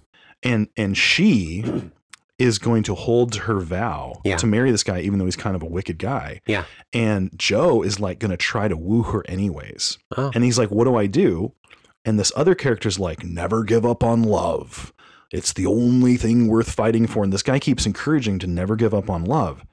[0.43, 1.63] and and she
[2.39, 4.37] is going to hold her vow Yeah.
[4.37, 6.41] to marry this guy even though he's kind of a wicked guy.
[6.45, 6.65] Yeah.
[6.93, 9.97] And Jo is like going to try to woo her anyways.
[10.15, 10.31] Oh.
[10.35, 11.53] And he's like, "What do I do?"
[12.05, 14.93] And this other character's like, "Never give up on love.
[15.33, 18.93] It's the only thing worth fighting for." And this guy keeps encouraging to never give
[18.93, 19.65] up on love.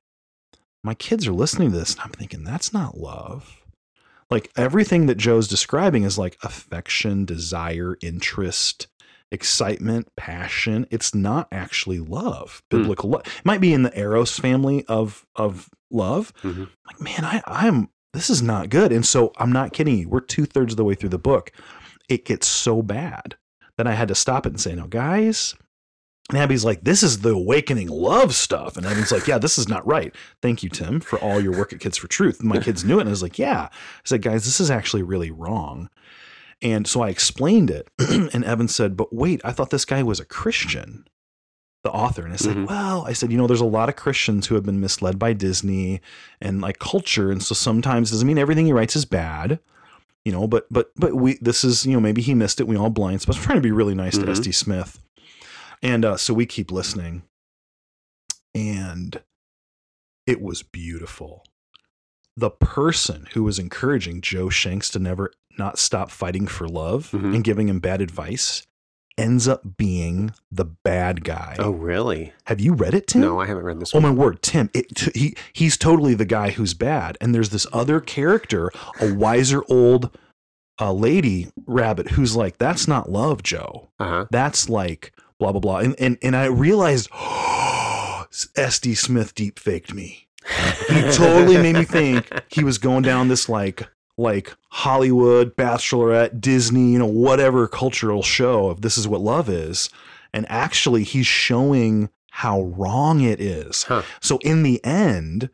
[0.82, 3.60] My kids are listening to this and I'm thinking, "That's not love."
[4.30, 8.86] Like everything that Jo's describing is like affection, desire, interest,
[9.34, 10.86] excitement, passion.
[10.90, 12.78] It's not actually love, Hmm.
[12.78, 13.22] biblical love.
[13.26, 16.32] It might be in the Eros family of of love.
[16.42, 16.68] Mhm.
[16.86, 18.92] Like, man, I, I'm this is not good.
[18.92, 20.08] And so I'm not kidding you.
[20.08, 21.50] We're two thirds of the way through the book.
[22.08, 23.36] It gets so bad
[23.76, 25.54] that I had to stop it and say, "No, guys."
[26.30, 29.68] And Abby's like, "This is the awakening love stuff," and Abby's like, "Yeah, this is
[29.68, 32.40] not right." Thank you, Tim, for all your work at Kids for Truth.
[32.40, 34.70] And my kids knew it, and I was like, "Yeah." I said, "Guys, this is
[34.70, 35.90] actually really wrong."
[36.64, 40.18] And so I explained it, and Evan said, "But wait, I thought this guy was
[40.18, 41.06] a Christian."
[41.84, 42.66] The author, and I said, Mhm.
[42.68, 45.34] "Well, I said, you know, there's a lot of Christians who have been misled by
[45.34, 46.00] Disney
[46.40, 49.60] and like culture, and so sometimes doesn't mean everything he writes is bad."
[50.24, 52.66] You know, but but but we this is you know maybe he missed it.
[52.66, 53.36] We all blind spots.
[53.36, 54.24] I'm trying to be really nice Mhm.
[54.24, 54.98] to SD Smith,
[55.82, 57.24] and uh, so we keep listening,
[58.54, 59.20] and
[60.26, 61.44] it was beautiful.
[62.36, 67.34] The person who was encouraging Jo Shanks to never not stop fighting for love Mhm.
[67.34, 68.66] and giving him bad advice
[69.16, 71.54] ends up being the bad guy.
[71.60, 72.32] Oh, really?
[72.46, 73.20] Have you read it, Tim?
[73.20, 74.02] No, I haven't read this Oh one.
[74.02, 74.68] my word, Tim!
[74.74, 79.14] It, t- he he's totally the guy who's bad, and there's this other character, a
[79.14, 80.10] wiser old
[80.80, 83.90] uh, lady rabbit, who's like, "That's not love, Jo.
[84.00, 84.26] Uh huh.
[84.32, 87.08] That's like blah blah blah." And and and I realized,
[88.32, 90.26] SD Smith deep faked me.
[90.88, 96.92] He totally made me think he was going down this like like Hollywood, Bachelorette, Disney,
[96.92, 99.90] you know, whatever cultural show of this is what love is.
[100.32, 103.84] And actually he's showing how wrong it is.
[103.84, 104.02] Huh.
[104.20, 105.50] So in the end,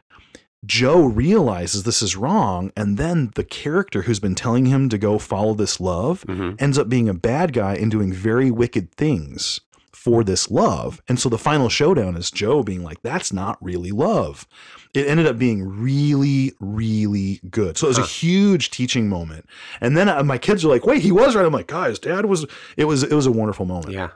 [0.66, 5.18] Jo realizes this is wrong, and then the character who's been telling him to go
[5.18, 9.60] follow this love hmm ends up being a bad guy and doing very wicked things
[9.92, 11.02] for this love.
[11.08, 14.46] And so the final showdown is Jo being like, that's not really love.
[14.94, 17.76] It ended up being really, really good.
[17.76, 18.04] So it was Huh.
[18.04, 19.46] a huge teaching moment.
[19.80, 21.44] And then uh, my kids are like, wait, he was right.
[21.44, 23.92] I'm like, guys, dad was, it was, it was a wonderful moment.
[23.92, 24.10] Yeah.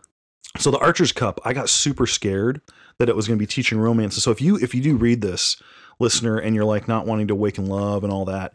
[0.59, 2.61] So the Archer's Cup, I got super scared
[2.99, 4.15] that it was going to be teaching romance.
[4.23, 5.61] So if you, if you do read this
[5.99, 8.53] listener and you're like not wanting to awaken love and all that,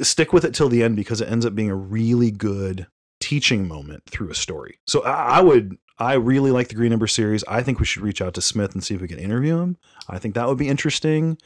[0.00, 2.86] stick with it till the end because it ends up being a really good
[3.20, 4.78] teaching moment through a story.
[4.86, 7.42] So I, I would, I really like the Green Ember series.
[7.48, 9.76] I think we should reach out to Smith and see if we can interview him.
[10.08, 11.38] I think that would be interesting.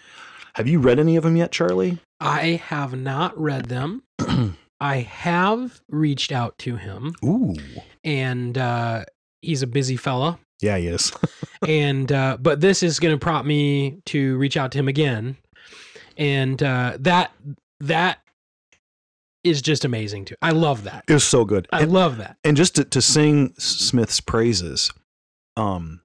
[0.54, 1.98] Have you read any of them yet, Charlie?
[2.20, 4.02] I have not read them.
[4.80, 7.54] I have reached out to him, Ooh,
[8.02, 9.04] and uh,
[9.40, 10.38] he's a busy fella.
[10.60, 11.12] yeah, he is.
[11.66, 15.36] and uh, but this is going to prompt me to reach out to him again,
[16.16, 17.32] and uh, that
[17.80, 18.18] that
[19.44, 20.36] is just amazing too.
[20.42, 21.04] I love that.
[21.08, 21.66] it was so good.
[21.72, 22.36] I And- love that.
[22.44, 24.90] and just to, to sing Smith's praises,
[25.56, 26.00] um,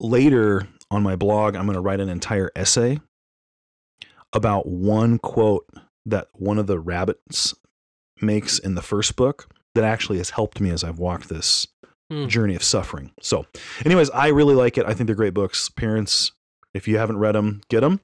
[0.00, 3.00] later on my blog, I'm going to write an entire essay
[4.32, 5.66] about one quote
[6.06, 7.54] that one of the rabbits
[8.20, 11.66] makes in the first book that actually has helped me as I've walked this
[12.10, 12.26] Hmm.
[12.26, 13.12] journey of suffering.
[13.20, 13.44] So,
[13.84, 14.86] anyways, I really like it.
[14.86, 15.68] I think they're great books.
[15.68, 16.32] Parents,
[16.72, 18.00] if you haven't read them, get them.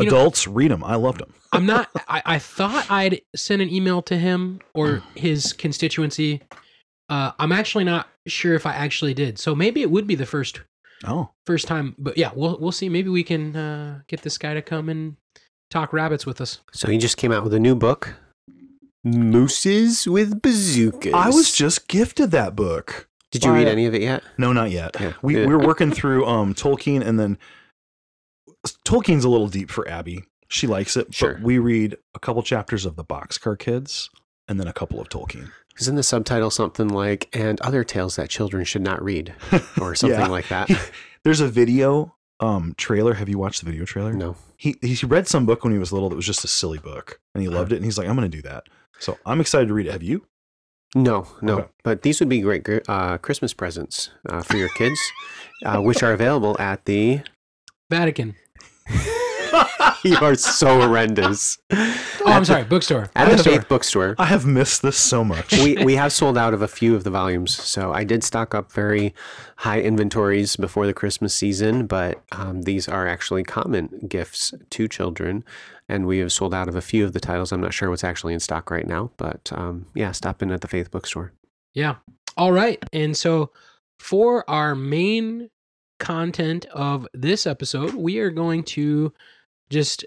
[0.00, 0.82] You know- Adults, read them.
[0.84, 1.32] I loved them.
[1.52, 1.88] I'm not.
[2.08, 6.42] I, I thought I'd send an email to him or his constituency.
[7.08, 9.38] Uh, I'm actually not sure if I actually did.
[9.38, 10.60] So maybe it would be the first
[11.06, 11.94] Oh, first time.
[11.98, 12.88] But yeah, we'll we'll see.
[12.88, 15.16] Maybe we can uh, get this guy to come and
[15.70, 16.60] talk rabbits with us.
[16.72, 18.14] So he just came out with a new book,
[19.04, 21.12] Mooses with Bazookas.
[21.12, 23.08] I was just gifted that book.
[23.30, 24.22] Did you read any of it yet?
[24.38, 24.96] No, not yet.
[24.98, 25.12] Yeah.
[25.20, 25.46] We Yeah.
[25.46, 27.36] We're working through um Tolkien, and then
[28.86, 30.24] Tolkien's a little deep for Abby.
[30.48, 31.34] She likes it, Sure.
[31.34, 34.10] but we read a couple chapters of the Boxcar Kids,
[34.48, 35.50] and then a couple of Tolkien.
[35.80, 39.34] Isn't the subtitle something like "and other tales that children should not read"
[39.80, 40.26] or something Yeah.
[40.28, 40.70] like that?
[41.24, 43.14] There's a video um trailer.
[43.14, 44.12] Have you watched the video trailer?
[44.12, 44.36] No.
[44.56, 47.20] He he read some book when he was little that was just a silly book,
[47.34, 48.64] and he loved it, and he's like, I'm going to do that.
[49.00, 49.92] So I'm excited to read it.
[49.92, 50.26] Have you?
[50.94, 51.58] No, no.
[51.58, 51.68] Okay.
[51.82, 55.00] But these would be great uh, Christmas presents uh, for your kids,
[55.64, 57.22] uh, which are available at the.
[57.90, 58.36] Vatican.
[60.04, 61.58] you are so horrendous.
[61.70, 62.64] Oh, I'm sorry.
[62.64, 63.10] Bookstore.
[63.14, 64.14] At the Faith Bookstore.
[64.18, 65.52] I have missed this so much.
[65.52, 68.54] we we have sold out of a few of the volumes, so I did stock
[68.54, 69.14] up very
[69.56, 71.86] high inventories before the Christmas season.
[71.86, 75.44] But um, these are actually common gifts to children,
[75.88, 77.52] and we have sold out of a few of the titles.
[77.52, 80.60] I'm not sure what's actually in stock right now, but um, yeah, stop in at
[80.60, 81.32] the Faith Bookstore.
[81.72, 81.96] Yeah.
[82.36, 82.82] All right.
[82.92, 83.50] And so
[83.98, 85.50] for our main
[85.98, 89.12] content of this episode, we are going to
[89.70, 90.04] just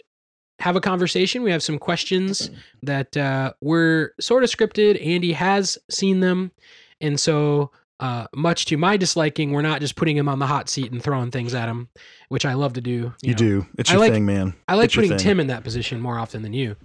[0.60, 1.44] have a conversation.
[1.44, 2.50] We have some questions
[2.84, 5.04] that uh, were sort of scripted.
[5.06, 6.52] Andy has seen them.
[7.00, 10.70] And so, uh, much to my disliking, we're not just putting him on the hot
[10.70, 11.90] seat and throwing things at him,
[12.30, 13.14] which I love to do.
[13.22, 13.38] you know.
[13.38, 13.66] do.
[13.78, 14.54] It's your like- thing, man.
[14.68, 15.18] I like It's putting.
[15.18, 16.76] Tim in that position more often than you.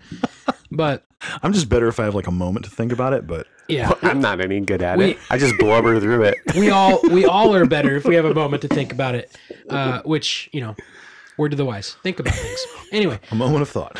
[0.71, 1.05] but
[1.43, 3.93] I'm just better if I have like a moment to think about it, but yeah,
[4.03, 5.19] I'm not any good at We- it.
[5.31, 6.37] I just blubber through it.
[6.57, 9.37] we all we all are better if we have a moment to think about it.
[9.69, 10.75] Uh, which you know,
[11.43, 12.67] word to the wise, think about things.
[12.93, 13.99] Anyway, a moment of thought.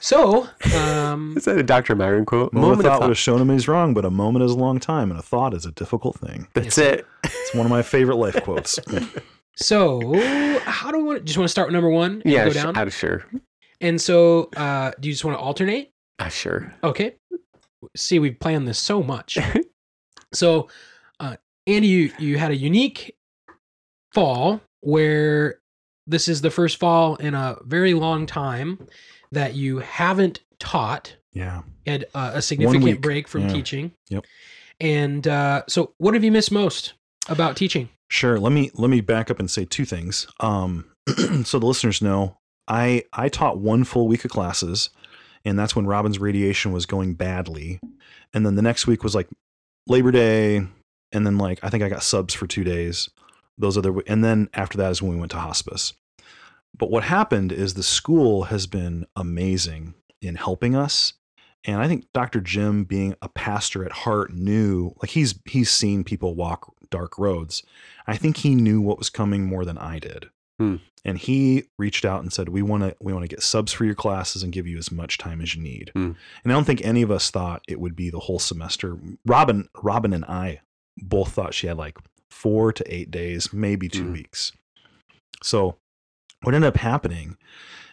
[0.00, 1.94] so um, Is that a Dr.
[1.94, 2.52] Myron quote?
[2.52, 4.56] A moment, of thought would have shown him he's wrong, but a moment is a
[4.56, 6.48] long time, and a thought is a difficult thing.
[6.54, 7.06] That's it.
[7.24, 8.78] It's one of my favorite life quotes.
[9.56, 10.00] so
[10.64, 11.24] how do we want?
[11.24, 12.76] Just want to start with number one and Yeah, go sh- down.
[12.76, 13.24] uh, sure.
[13.80, 15.92] and so, uh, do you just want to alternate?
[16.18, 16.74] Uh, sure.
[16.82, 17.14] Okay.
[17.96, 19.38] See, we've planned this so much.
[20.32, 20.68] so,
[21.20, 23.16] uh, Andy, you, you had a unique
[24.12, 25.56] fall where
[26.06, 28.86] this is the first fall in a very long time
[29.30, 31.16] that you haven't taught.
[31.32, 31.62] Yeah.
[31.86, 33.52] Had uh, a significant break from yeah.
[33.52, 33.92] teaching.
[34.08, 34.24] Yep.
[34.80, 36.94] And uh, so, what have you missed most
[37.28, 37.88] about teaching?
[38.08, 38.38] Sure.
[38.38, 40.26] Let me let me back up and say two things.
[40.40, 40.86] Um,
[41.44, 42.36] so the listeners know
[42.68, 44.90] I I taught one full week of classes,
[45.44, 47.80] and that's when Robin's radiation was going badly,
[48.34, 49.28] and then the next week was like
[49.86, 50.66] Labor Day,
[51.12, 53.08] and then like I think I got subs for two days.
[53.58, 55.92] Those other and then after that is when we went to hospice.
[56.76, 61.12] But what happened is the school has been amazing in helping us.
[61.64, 62.40] And I think Dr.
[62.40, 67.62] Jim, being a pastor at heart, knew like he's he's seen people walk dark roads.
[68.06, 70.30] I think he knew what was coming more than I did.
[70.58, 70.76] Hmm.
[71.04, 73.84] And he reached out and said, "We want to we want to get subs for
[73.84, 76.12] your classes and give you as much time as you need." Hmm.
[76.42, 78.98] And I don't think any of us thought it would be the whole semester.
[79.24, 80.60] Robin Robin and I
[80.98, 81.96] both thought she had like
[82.32, 84.12] 4 to 8 days, maybe 2 Hmm.
[84.12, 84.52] weeks.
[85.42, 85.76] So
[86.42, 87.36] what ended up happening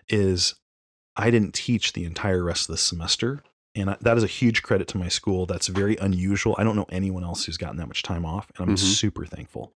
[0.07, 0.55] is
[1.15, 3.43] I didn't teach the entire rest of the semester.
[3.75, 5.45] And I, that is a huge credit to my school.
[5.45, 6.55] That's very unusual.
[6.57, 8.79] I don't know anyone else who's gotten that much time off, and I'm Mhm.
[8.79, 9.73] super thankful.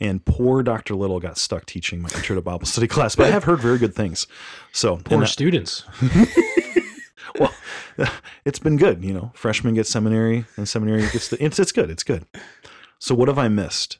[0.00, 0.94] And poor Dr.
[0.94, 3.76] Little got stuck teaching my intro to Bible study class, but I have heard very
[3.78, 4.26] good things.
[4.72, 5.84] So, Poor that- students.
[7.38, 7.52] well,
[8.46, 9.04] it's been good.
[9.04, 11.42] You know, freshman gets seminary, and seminary gets the.
[11.44, 11.90] It's it's good.
[11.90, 12.24] It's good.
[12.98, 13.98] So what have I missed?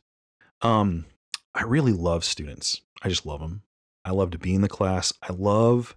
[0.63, 1.07] Um,
[1.55, 2.81] I really love students.
[3.03, 3.63] I just love them.
[4.05, 5.13] I love to be in the class.
[5.23, 5.97] I love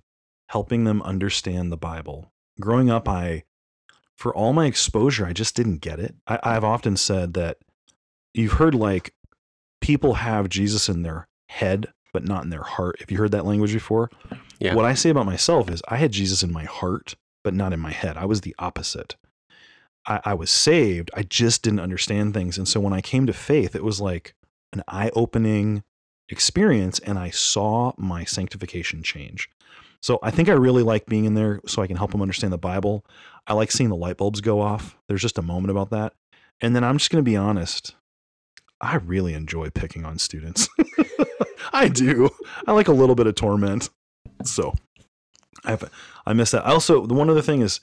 [0.50, 2.32] helping them understand the Bible.
[2.60, 3.44] Growing up, I,
[4.16, 6.16] for all my exposure, I just didn't get it.
[6.28, 7.58] I, I've often said that
[8.34, 9.14] you've heard like
[9.82, 13.00] people have Jesus in their head, but not in their heart.
[13.00, 14.10] Have you heard that language before?
[14.60, 14.74] Yeah.
[14.74, 17.80] What I say about myself is I had Jesus in my heart, but not in
[17.80, 18.18] my head.
[18.18, 19.16] I was the opposite.
[20.08, 21.12] I, I was saved.
[21.14, 22.58] I just didn't understand things.
[22.58, 24.34] And so when I came to faith, it was like
[24.74, 25.84] an eye opening
[26.30, 29.50] experience, and I saw my sanctification change.
[30.02, 32.54] So I think I really like being in there so I can help them understand
[32.54, 33.04] the Bible.
[33.48, 34.96] I like seeing the light bulbs go off.
[35.08, 36.14] There's just a moment about that.
[36.62, 37.96] And then I'm just going to be honest.
[38.80, 40.68] I really enjoy picking on students.
[41.74, 42.30] I do.
[42.68, 43.90] I like a little bit of torment.
[44.44, 44.76] So
[45.66, 45.90] I have,
[46.26, 46.66] I miss that.
[46.66, 47.80] I also the one other thing is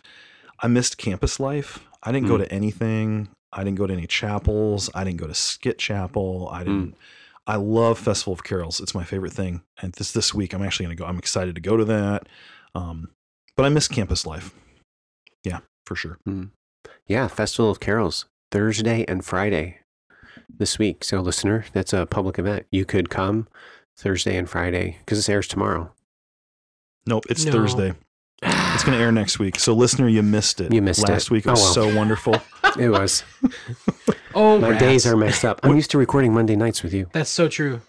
[0.60, 1.80] I missed campus life.
[2.02, 2.44] I didn't go Mm.
[2.44, 3.28] to anything.
[3.54, 4.90] I didn't go to any chapels.
[4.94, 6.48] I didn't go to Skit Chapel.
[6.52, 6.96] I didn't.
[7.46, 8.80] I love Festival of Carols.
[8.80, 9.62] It's my favorite thing.
[9.80, 11.06] And this this week, I'm actually going to go.
[11.08, 12.28] I'm excited to go to that.
[12.74, 13.10] Um,
[13.56, 14.52] but I miss campus life.
[15.44, 16.18] Yeah, for sure.
[17.06, 19.78] Yeah, Festival of Carols, Thursday and Friday
[20.48, 21.04] this week.
[21.04, 22.66] So, listener, that's a public event.
[22.70, 23.46] You could come
[23.96, 25.92] Thursday and Friday because this airs tomorrow.
[27.06, 27.52] Nope, it's No.
[27.52, 27.92] Thursday.
[28.42, 29.58] It's going to air next week.
[29.58, 30.72] So, listener, you missed it.
[30.72, 31.30] You missed Last it.
[31.30, 31.46] week.
[31.46, 31.72] It Oh, was well.
[31.74, 32.36] so wonderful.
[32.78, 33.22] It was.
[34.36, 34.80] Oh, My rats.
[34.82, 35.60] days are messed up.
[35.62, 37.06] I'm used to recording Monday nights with you.
[37.12, 37.80] That's so true.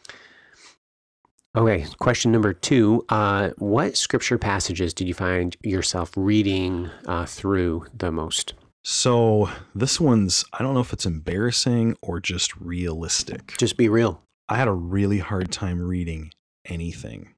[1.57, 3.03] Okay, question number two.
[3.09, 8.53] Uh, what scripture passages did you find yourself reading uh, through the most?
[8.83, 13.55] So, this one's, I don't know if it's embarrassing or just realistic.
[13.57, 14.21] Just be real.
[14.47, 16.29] I had a really hard time reading
[16.65, 17.33] anything.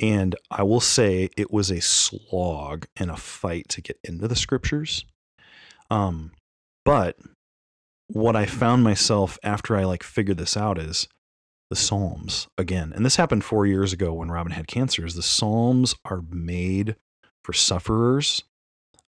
[0.00, 4.36] And I will say it was a slog and a fight to get into the
[4.36, 5.04] scriptures.
[5.90, 6.32] Um,
[6.84, 7.16] but
[8.08, 11.08] what I found myself after I like figured this out is
[11.70, 12.92] the Psalms again.
[12.94, 15.06] And this happened four years ago when Robin had cancer.
[15.06, 16.96] Is the Psalms are made
[17.42, 18.42] for sufferers.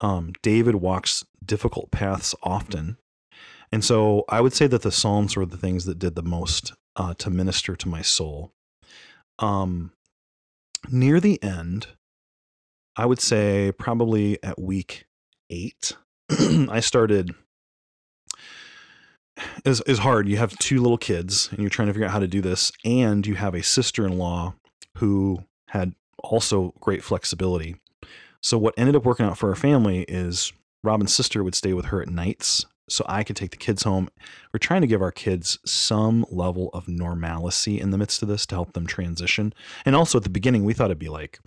[0.02, 2.98] Um, David walks difficult paths often.
[3.72, 6.74] And so I would say that the Psalms were the things that did the most
[6.96, 8.52] uh, to minister to my soul.
[9.40, 9.92] Um,
[10.90, 11.88] near the end,
[12.96, 15.06] I would say probably at week
[15.50, 15.94] eight,
[16.30, 17.34] I started.
[19.66, 20.28] Is is hard.
[20.28, 22.72] You have two little kids, and you're trying to figure out how to do this,
[22.86, 24.54] and you have a sister-in-law
[24.98, 27.78] who had also great flexibility.
[28.42, 30.54] So what ended up working out for our family is
[30.84, 34.10] Robin's sister would stay with her at nights, so I could take the kids home.
[34.52, 38.46] We're trying to give our kids some level of normalcy in the midst of this
[38.48, 39.54] to help them transition.
[39.86, 41.40] And also at the beginning, we thought it'd be like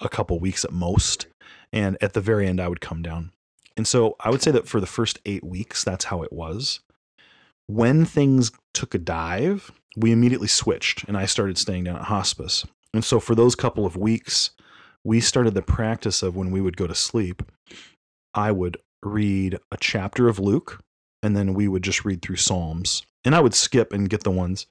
[0.00, 1.26] a couple weeks at most.
[1.72, 3.32] And at the very end, I would come down.
[3.76, 6.80] And so I would say that for the first eight weeks, that's how it was.
[7.66, 12.64] When things took a dive, we immediately switched and I started staying down at hospice.
[12.94, 14.50] And so for those couple of weeks,
[15.04, 17.42] we started the practice of when we would go to sleep,
[18.34, 20.82] I would read a chapter of Luke
[21.22, 23.04] and then we would just read through Psalms.
[23.24, 24.66] And I would skip and get the ones.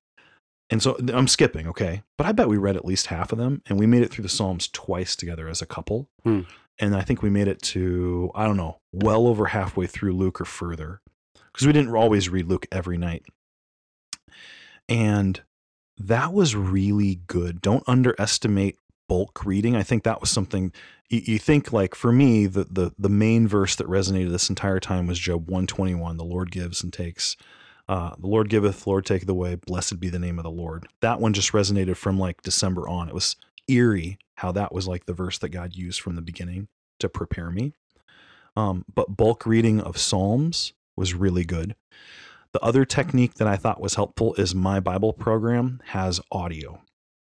[0.69, 2.03] And so I'm skipping, okay.
[2.17, 4.23] But I bet we read at least half of them and we made it through
[4.23, 6.09] the Psalms twice together as a couple.
[6.23, 6.41] Hmm.
[6.79, 10.41] And I think we made it to, I don't know, well over halfway through Luke
[10.41, 11.01] or further.
[11.51, 13.25] Because we didn't always read Luke every night.
[14.89, 15.41] And
[15.97, 17.61] that was really good.
[17.61, 19.75] Don't underestimate bulk reading.
[19.75, 20.73] I think that was something
[21.09, 24.79] you, you think like for me, the, the the main verse that resonated this entire
[24.79, 26.17] time was Job 121.
[26.17, 27.35] The Lord gives and takes.
[27.87, 29.55] Uh, the Lord giveth, Lord taketh away.
[29.55, 30.87] Blessed be the name of the Lord.
[31.01, 33.07] That one just resonated from like December on.
[33.09, 33.35] It was
[33.67, 36.67] eerie how that was like the verse that God used from the beginning
[36.99, 37.73] to prepare me.
[38.55, 41.75] Um, but bulk reading of Psalms was really good.
[42.53, 46.81] The other technique that I thought was helpful is my Bible program has audio.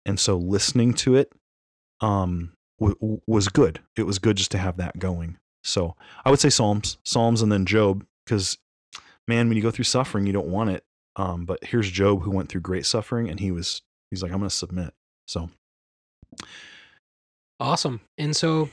[0.05, 1.31] And so listening to it
[2.01, 3.79] um, was good.
[3.97, 5.37] It was good just to have that going.
[5.63, 8.57] So I would say Psalms, Psalms, and then Job, because
[9.27, 10.83] man, when you go through suffering, you don't want it.
[11.15, 14.39] Um, but here's Job who went through great suffering, and he was he's like, I'm
[14.39, 14.93] going to submit.
[15.27, 15.49] So
[17.59, 18.01] Awesome.
[18.17, 18.69] And so,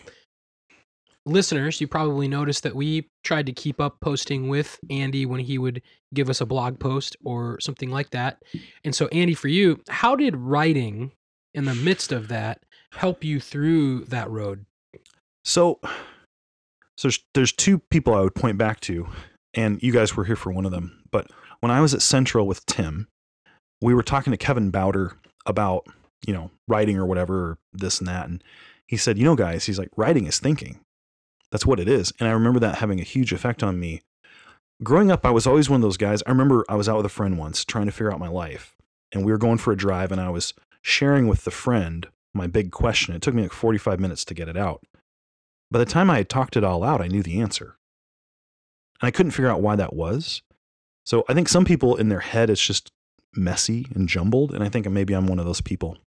[1.24, 5.59] listeners, you probably noticed that we tried to keep up posting with Andy when he
[5.59, 5.82] would
[6.12, 8.42] give us a blog post or something like that.
[8.84, 11.12] And so, Andy, for you, how did writing
[11.55, 12.62] in the midst of that
[12.93, 14.64] help you through that road?
[15.45, 19.09] So, so there's, there's two people I would point back to,
[19.55, 21.03] and you guys were here for one of them.
[21.11, 21.30] But
[21.61, 23.09] when I was at Central with Tim,
[23.80, 25.16] we were talking to Kevin Bauder
[25.47, 25.86] about,
[26.26, 28.28] you know, writing or whatever, or this and that.
[28.28, 28.43] And
[28.86, 30.80] he said, you know, guys, he's like, writing is thinking.
[31.51, 32.12] That's what it is.
[32.20, 34.01] And I remember that having a huge effect on me.
[34.82, 36.22] Growing up, I was always one of those guys.
[36.26, 38.74] I remember I was out with a friend once trying to figure out my life,
[39.12, 42.47] and we were going for a drive, and I was sharing with the friend my
[42.47, 43.14] big question.
[43.14, 44.83] It took me like 45 minutes to get it out.
[45.70, 47.76] By the time I had talked it all out, I knew the answer.
[49.01, 50.43] And I couldn't figure out why that was.
[51.05, 52.93] So I think some people in their head, it's just
[53.35, 54.55] messy and jumbled.
[54.55, 55.99] And I think maybe I'm one of those people.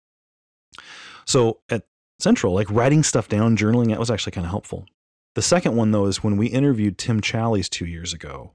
[1.25, 1.85] So at
[2.19, 4.87] Central, like writing stuff down, journaling, that was actually kind of helpful.
[5.35, 8.53] The second one, though, is when we interviewed Tim Challies two years ago,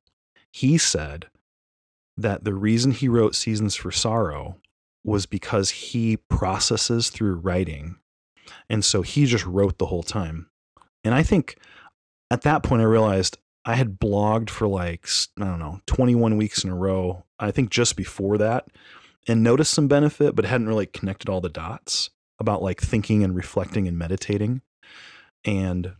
[0.51, 1.27] he said
[2.15, 4.57] that the reason he wrote Seasons for Sorrow
[5.09, 7.97] was because he processes through writing.
[8.69, 10.49] And so he just wrote the whole time.
[11.03, 11.57] And I think
[12.31, 15.07] at that point, I realized I had blogged for like,
[15.39, 17.25] I don't know, 21 weeks in a row.
[17.39, 18.67] I think just before that,
[19.27, 23.35] and noticed some benefit, but hadn't really connected all the dots about like thinking and
[23.35, 24.61] reflecting and meditating.
[25.45, 25.93] And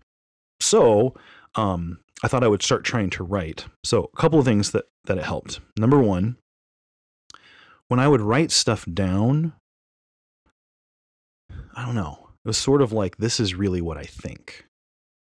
[0.59, 1.15] so
[1.55, 3.65] um, I thought I would start trying to write.
[3.83, 5.59] So, a couple of things that that it helped.
[5.77, 6.37] Number one,
[7.89, 9.53] when I would write stuff down,
[11.75, 12.29] I don't know.
[12.45, 14.65] It was sort of like this is really what I think.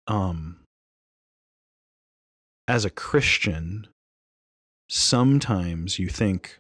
[0.06, 0.60] Um,
[2.68, 3.88] as a Christian,
[4.90, 6.60] sometimes you think,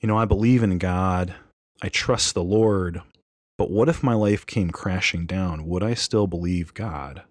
[0.00, 1.34] you know, I believe in God,
[1.80, 3.02] I trust the Lord,
[3.56, 5.66] but what if my life came crashing down?
[5.66, 7.22] Would I still believe God?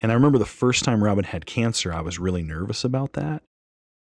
[0.00, 3.42] And I remember the first time Robin had cancer, I was really nervous about that.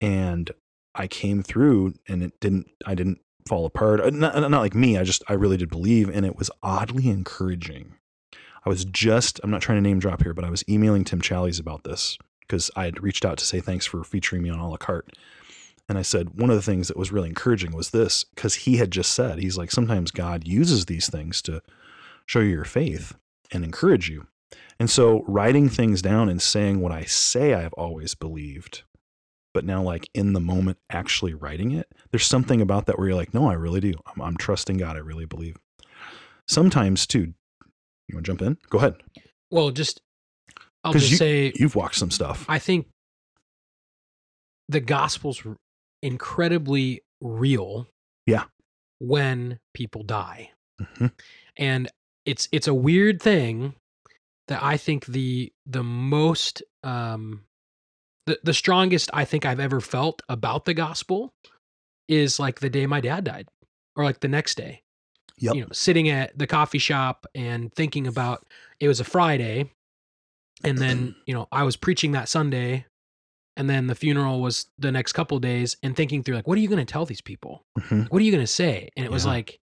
[0.00, 0.50] And
[0.94, 4.00] I came through and it didn't, I didn't fall apart.
[4.00, 6.08] Uh, Not, not like me, I just, I really did believe.
[6.08, 7.94] And it was oddly encouraging.
[8.64, 11.20] I was just, I'm not trying to name drop here, but I was emailing Tim
[11.20, 14.58] Challies about this because I had reached out to say thanks for featuring me on
[14.58, 15.16] a la carte.
[15.88, 18.76] And I said, one of the things that was really encouraging was this, because he
[18.76, 21.60] had just said, he's like, sometimes God uses these things to
[22.24, 23.14] show you your faith
[23.50, 24.26] and encourage you.
[24.78, 28.84] And so writing things down and saying what I say I've always believed,
[29.54, 33.16] but now like in the moment actually writing it, there's something about that where you're
[33.16, 33.92] like, no, I really do.
[34.06, 34.96] I'm, I'm trusting God.
[34.96, 35.56] I really believe.
[36.48, 37.34] Sometimes too,
[38.08, 38.58] you want to jump in?
[38.70, 38.94] Go ahead.
[39.50, 40.00] Well, just
[40.84, 42.44] I'll just you- say You've watched some stuff.
[42.48, 42.86] I think
[44.68, 45.42] the gospel's
[46.02, 47.88] incredibly real.
[48.26, 48.44] Yeah.
[48.98, 50.50] When people die.
[50.80, 51.12] Mhm.
[51.56, 51.88] And
[52.24, 53.74] it's it's a weird thing
[54.48, 57.42] that I think the the most um
[58.26, 61.32] the, the strongest I think I've ever felt about the gospel
[62.08, 63.48] is like the day my dad died
[63.96, 64.82] or like the next day.
[65.38, 65.54] Yep.
[65.54, 68.46] You know, sitting at the coffee shop and thinking about
[68.80, 69.70] it was a Friday
[70.62, 72.86] and then, you know, I was preaching that Sunday
[73.56, 76.60] and then the funeral was the next couple days and thinking through like what are
[76.60, 77.62] you going to tell these people?
[77.78, 78.08] Mhm.
[78.10, 78.88] What are you going to say?
[78.96, 79.58] And it was like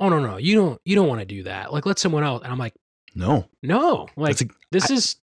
[0.00, 1.72] oh no no, you don't you don't want to do that.
[1.72, 2.74] Like let someone else and I'm like
[3.14, 3.46] No.
[3.62, 5.16] no, like a- this is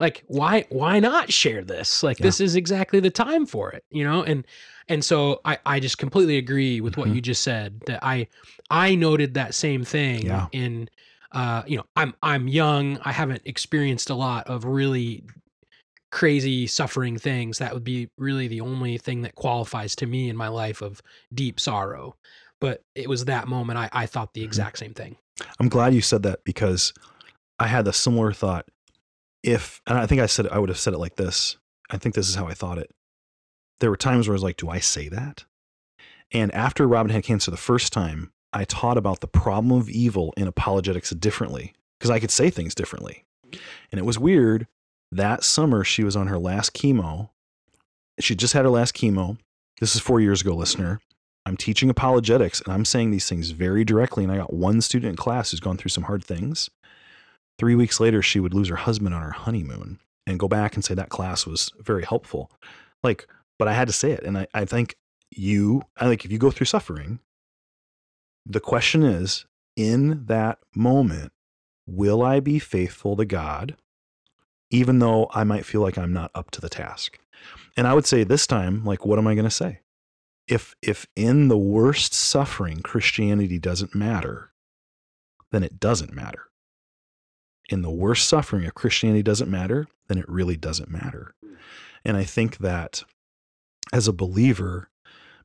[0.00, 2.24] like why why not share this like Yeah.
[2.26, 4.44] this is exactly the time for it you know and
[4.88, 7.14] and so i i just completely agree with what Mhm.
[7.16, 8.26] you just said that i
[8.70, 10.48] i noted that same thing Yeah.
[10.52, 10.88] in
[11.32, 15.24] uh you know i'm i'm young i haven't experienced a lot of really
[16.12, 20.36] crazy suffering things that would be really the only thing that qualifies to me in
[20.36, 21.02] my life of
[21.34, 22.14] deep sorrow
[22.60, 24.44] but it was that moment i i thought the Mhm.
[24.44, 25.16] exact same thing
[25.60, 26.94] I'm glad you said that because
[27.58, 28.64] I had a similar thought.
[29.42, 31.56] If, and I think I said, I would have said it like this.
[31.90, 32.90] I think this is how I thought it.
[33.80, 35.44] There were times where I was like, do I say that?
[36.32, 40.32] And after Robin had cancer the first time, I taught about the problem of evil
[40.36, 43.24] in apologetics differently because I could say things differently.
[43.92, 44.66] And it was weird.
[45.12, 47.30] That summer, she was on her last chemo.
[48.18, 49.38] She just had her last chemo.
[49.78, 51.00] This is four years ago, listener.
[51.44, 54.24] I'm teaching apologetics and I'm saying these things very directly.
[54.24, 56.70] And I got one student in class who's gone through some hard things.
[57.58, 60.84] Three weeks later, she would lose her husband on her honeymoon and go back and
[60.84, 62.50] say that class was very helpful.
[63.02, 63.26] Like,
[63.58, 64.24] but I had to say it.
[64.24, 64.96] And I, I think
[65.30, 67.20] you, I think if you go through suffering,
[68.44, 69.46] the question is
[69.76, 71.32] in that moment,
[71.86, 73.76] will I be faithful to God,
[74.70, 77.18] even though I might feel like I'm not up to the task?
[77.76, 79.80] And I would say this time, like, what am I going to say?
[80.48, 84.52] if if in the worst suffering Christianity doesn't matter,
[85.50, 86.44] then it doesn't matter.
[87.68, 91.34] In the worst suffering, if Christianity doesn't matter, then it really doesn't matter.
[92.04, 93.02] And I think that
[93.92, 94.90] as a believer,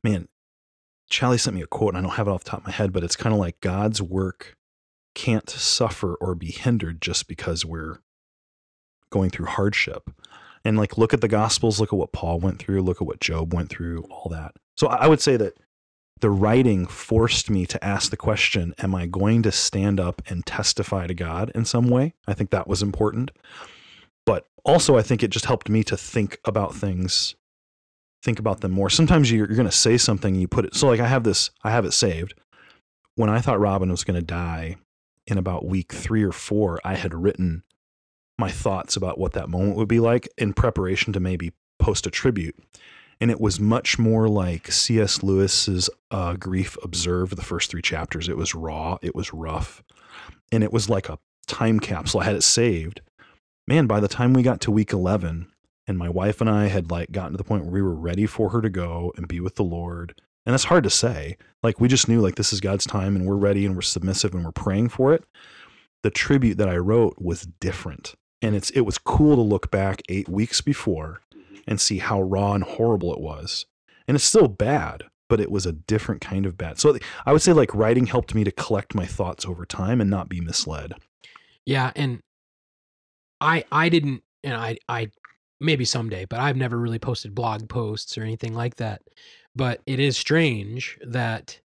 [0.03, 0.27] man,
[1.09, 2.71] Charlie sent me a quote, and I don't have it off the top of my
[2.71, 4.55] head, but it's kind of like God's work
[5.13, 7.97] can't suffer or be hindered just because we're
[9.09, 10.09] going through hardship.
[10.63, 13.19] And like, look at the Gospels, look at what Paul went through, look at what
[13.19, 14.53] Job went through, all that.
[14.77, 15.53] So I would say that
[16.21, 20.45] the writing forced me to ask the question Am I going to stand up and
[20.45, 22.13] testify to God in some way?
[22.27, 23.31] I think that was important.
[24.25, 27.35] But also, I think it just helped me to think about things,
[28.23, 28.89] think about them more.
[28.89, 30.75] Sometimes you're, you're going to say something and you put it.
[30.75, 32.35] So, like, I have this, I have it saved.
[33.15, 34.77] When I thought Robin was going to die
[35.27, 37.63] in about week three or four, I had written
[38.37, 42.11] my thoughts about what that moment would be like in preparation to maybe post a
[42.11, 42.55] tribute.
[43.21, 45.21] And it was much more like C.S.
[45.21, 48.27] Lewis's uh, Grief Observed, the first three chapters.
[48.27, 49.83] It was raw, it was rough,
[50.51, 52.21] and it was like a time capsule.
[52.21, 53.01] I had it saved.
[53.67, 55.47] Man, by the time we got to week 11,
[55.87, 58.25] and my wife and I had like gotten to the point where we were ready
[58.25, 60.15] for her to go and be with the Lord.
[60.45, 61.37] And that's hard to say.
[61.61, 64.33] Like we just knew like this is God's time and we're ready and we're submissive
[64.33, 65.23] and we're praying for it.
[66.01, 68.15] The tribute that I wrote was different.
[68.41, 71.21] And it's it was cool to look back 8 weeks before
[71.67, 73.65] and see how raw and horrible it was.
[74.07, 76.79] And it's still bad, but it was a different kind of bad.
[76.79, 80.09] So I would say like writing helped me to collect my thoughts over time and
[80.09, 80.93] not be misled.
[81.65, 82.21] Yeah, and
[83.39, 85.11] I I didn't and I I
[85.59, 89.01] maybe someday, but I've never really posted blog posts or anything like that.
[89.55, 91.59] But it is strange that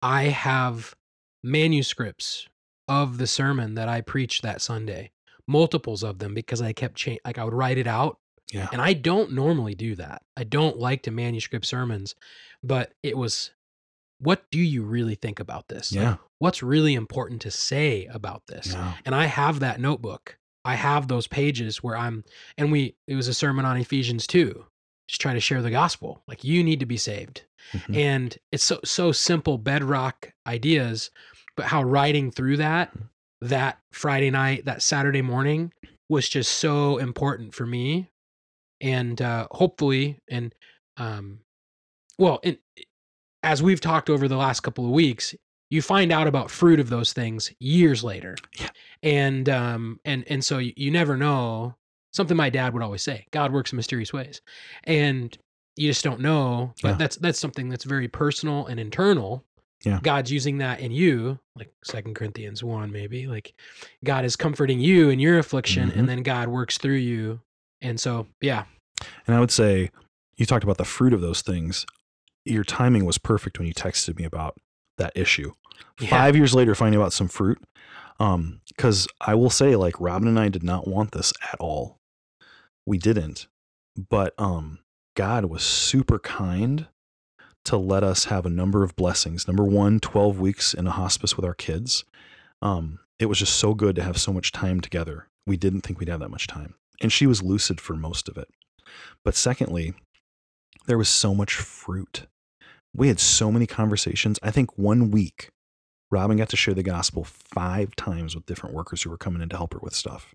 [0.00, 0.94] I have
[1.42, 2.48] manuscripts
[2.88, 5.10] of the sermon that I preached that Sunday,
[5.46, 8.18] multiples of them because I kept cha- like I would write it out
[8.52, 8.68] Yeah.
[8.72, 10.22] and I don't normally do that.
[10.36, 12.14] I don't like to manuscript sermons,
[12.62, 13.50] but it was
[14.18, 15.92] what do you really think about this?
[15.92, 16.16] Like, Yeah.
[16.38, 18.72] what's really important to say about this?
[18.72, 18.94] Yeah.
[19.04, 20.36] And I have that notebook.
[20.64, 22.22] I have those pages where I'm
[22.56, 24.64] and we it was a sermon on Ephesians 2.
[25.08, 26.22] Just trying to share the gospel.
[26.28, 27.42] Like you need to be saved.
[27.72, 27.96] Mhm.
[27.96, 31.10] And it's so so simple bedrock ideas,
[31.56, 32.92] but how writing through that
[33.40, 35.72] that Friday night, that Saturday morning
[36.08, 38.08] was just so important for me.
[38.82, 40.54] And uh hopefully and
[40.98, 41.38] um
[42.18, 42.58] well, and
[43.42, 45.34] as we've talked over the last couple of weeks,
[45.70, 48.36] you find out about fruit of those things years later.
[48.60, 48.68] Yeah.
[49.02, 51.76] And um and and so you, you never know
[52.12, 54.42] something my dad would always say, God works in mysterious ways.
[54.84, 55.36] And
[55.76, 56.94] you just don't know, but Yeah.
[56.96, 59.44] that's that's something that's very personal and internal.
[59.84, 59.98] Yeah.
[60.02, 63.54] God's using that in you, like Second Corinthians 1 maybe, like
[64.04, 65.96] God is comforting you in your affliction Mhm.
[65.96, 67.40] and then God works through you.
[67.82, 68.64] And so, yeah.
[69.26, 69.90] And I would say
[70.36, 71.84] you talked about the fruit of those things.
[72.44, 74.56] Your timing was perfect when you texted me about
[74.98, 75.52] that issue.
[76.00, 76.08] Yeah.
[76.08, 77.58] Five years later, finding out some fruit.
[78.18, 81.98] Um, because I will say, like Robin and I did not want this at all.
[82.86, 83.48] We didn't.
[84.08, 84.78] But um,
[85.16, 86.86] God was super kind
[87.64, 89.46] to let us have a number of blessings.
[89.46, 92.04] Number one, 12 weeks in a hospice with our kids.
[92.60, 95.28] Um, it was just so good to have so much time together.
[95.46, 96.74] We didn't think we'd have that much time.
[97.00, 98.48] And she was lucid for most of it.
[99.24, 99.94] But secondly,
[100.86, 102.26] there was so much fruit.
[102.94, 104.38] We had so many conversations.
[104.42, 105.50] I think one week,
[106.10, 109.48] Robin got to share the gospel five times with different workers who were coming in
[109.48, 110.34] to help her with stuff.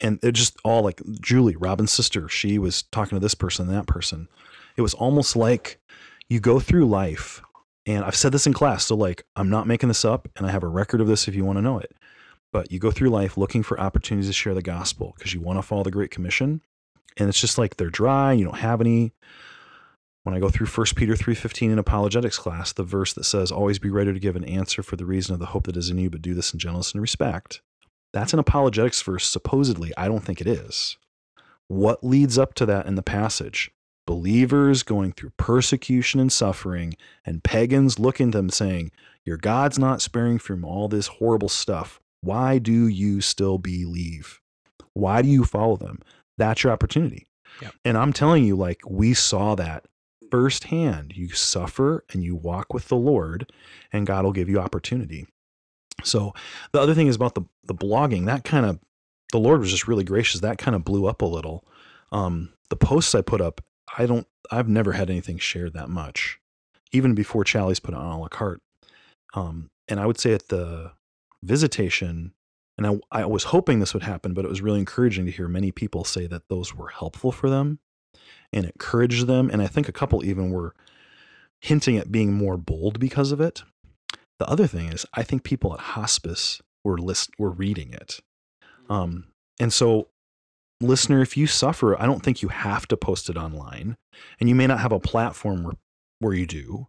[0.00, 3.76] And it just all like Julie, Robin's sister, she was talking to this person and
[3.76, 4.28] that person.
[4.76, 5.80] It was almost like
[6.28, 7.42] you go through life,
[7.84, 10.50] and I've said this in class, so like I'm not making this up, and I
[10.50, 11.92] have a record of this if you want to know it.
[12.52, 15.58] But you go through life looking for opportunities to share the gospel because you want
[15.58, 16.60] to follow the Great Commission
[17.18, 19.12] and it's just like they're dry you don't have any.
[20.22, 23.80] When i go through 1 peter 3.15 in apologetics class the verse that says always
[23.80, 25.98] be ready to give an answer for the reason of the hope that is in
[25.98, 27.60] you but do this in gentleness and respect
[28.12, 29.92] that's an apologetics verse supposedly.
[29.96, 30.98] I don't think it is.
[31.68, 33.70] What leads up to that in the passage?
[34.06, 36.94] Believers going through persecution and suffering
[37.24, 38.90] and pagans looking at them saying
[39.24, 44.40] your god's not sparing from all this horrible stuff why do you still believe
[44.94, 45.98] why do you follow them
[46.38, 47.26] that's your opportunity.
[47.60, 47.74] Yep.
[47.84, 49.84] And I'm telling you, like, we saw that
[50.30, 51.12] firsthand.
[51.14, 53.52] You suffer and you walk with the Lord,
[53.92, 55.26] and God will give you opportunity.
[56.02, 56.32] So
[56.72, 58.80] the other thing is about the the blogging, that kind of
[59.30, 60.40] the Lord was just really gracious.
[60.40, 61.64] That kind of blew up a little.
[62.10, 63.60] Um, the posts I put up,
[63.96, 66.38] I don't I've never had anything shared that much.
[66.92, 68.62] Even before Challies put it on a la carte.
[69.34, 70.92] Um, and I would say at the
[71.42, 72.32] visitation,
[72.78, 75.48] and I, I was hoping this would happen, but it was really encouraging to hear
[75.48, 77.78] many people say that those were helpful for them
[78.52, 79.50] and encouraged them.
[79.50, 80.74] And I think a couple even were
[81.60, 83.62] hinting at being more bold because of it.
[84.38, 88.20] The other thing is, I think people at hospice were list were reading it,
[88.88, 89.28] um,
[89.60, 90.08] and so
[90.80, 93.96] listener, if you suffer, I don't think you have to post it online,
[94.40, 95.74] and you may not have a platform where
[96.18, 96.86] where you do,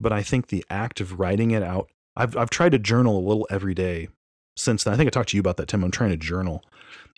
[0.00, 1.88] but I think the act of writing it out.
[2.16, 4.08] I've I've tried to journal a little every day
[4.56, 4.94] since then.
[4.94, 5.82] I think I talked to you about that, Tim.
[5.82, 6.62] I'm trying to journal,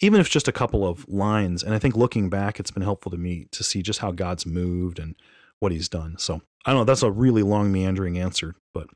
[0.01, 1.63] even if it's just a couple of lines.
[1.63, 4.47] And I think looking back, it's been helpful to me to see just how God's
[4.47, 5.15] moved and
[5.61, 6.17] what He's done.
[6.19, 6.85] So I don't know.
[6.85, 8.89] That's a really long, meandering answer, but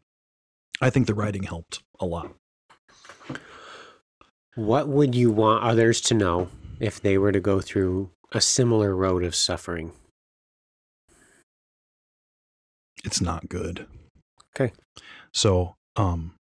[0.80, 2.34] I think the writing helped a lot.
[4.56, 6.48] What would you want others to know
[6.80, 9.92] if they were to go through a similar road of suffering?
[13.04, 13.86] It's not good.
[14.54, 14.72] Okay.
[15.32, 16.34] So, um,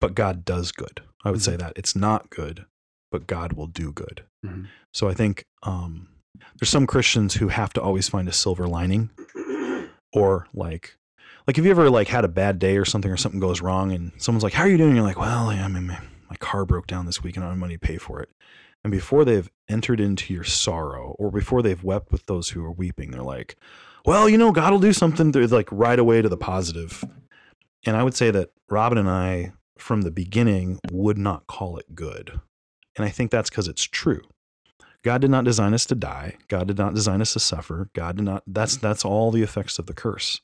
[0.00, 1.00] but God does good.
[1.24, 2.66] I would say that it's not good,
[3.10, 4.24] but God will do good.
[4.44, 4.66] Mhm.
[4.92, 6.08] So I think um,
[6.58, 9.10] there's some Christians who have to always find a silver lining,
[10.12, 10.96] or like,
[11.46, 13.92] like if you ever like had a bad day or something, or something goes wrong,
[13.92, 15.98] and someone's like, "How are you doing?" You're like, "Well, I mean, my,
[16.28, 18.28] my car broke down this week, and I don't have money to pay for it."
[18.84, 22.72] And before they've entered into your sorrow, or before they've wept with those who are
[22.72, 23.54] weeping, they're like,
[24.04, 27.04] "Well, you know, God will do something." They're like right away to the positive.
[27.84, 31.94] And I would say that Robin and I, from the beginning, would not call it
[31.94, 32.40] good.
[32.96, 34.22] And I think that's because it's true.
[35.02, 36.36] God did not design us to die.
[36.48, 37.90] God did not design us to suffer.
[37.92, 40.40] God did not that's that's all the effects of the curse.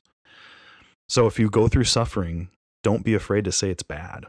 [1.09, 2.51] So if you go through suffering,
[2.83, 4.27] don't be afraid to say it's bad.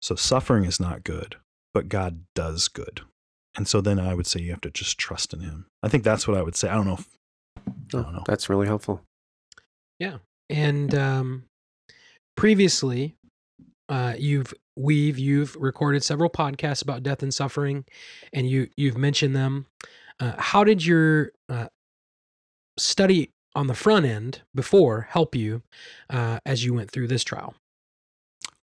[0.00, 1.36] So suffering is not good,
[1.74, 3.02] but God does good.
[3.56, 5.66] And so then I would say you have to just trust in him.
[5.82, 6.68] I think that's what I would say.
[6.68, 6.94] I don't know.
[6.94, 7.08] If,
[7.58, 7.60] I
[7.98, 8.24] oh, don't know.
[8.26, 9.02] That's really helpful.
[10.48, 11.44] And um,
[12.36, 13.16] previously,
[13.88, 17.84] uh, you've we've you've recorded several podcasts about death and suffering,
[18.32, 19.66] and you you've mentioned them.
[20.18, 21.68] Uh, how did your uh,
[22.78, 25.62] study on the front end before help you
[26.08, 27.54] uh, as you went through this trial?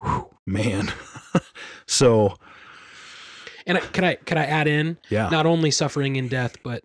[0.02, 0.92] Whew, man.
[1.86, 2.36] so
[3.66, 5.28] And could I could I add in yeah.
[5.30, 6.84] not only suffering and death, but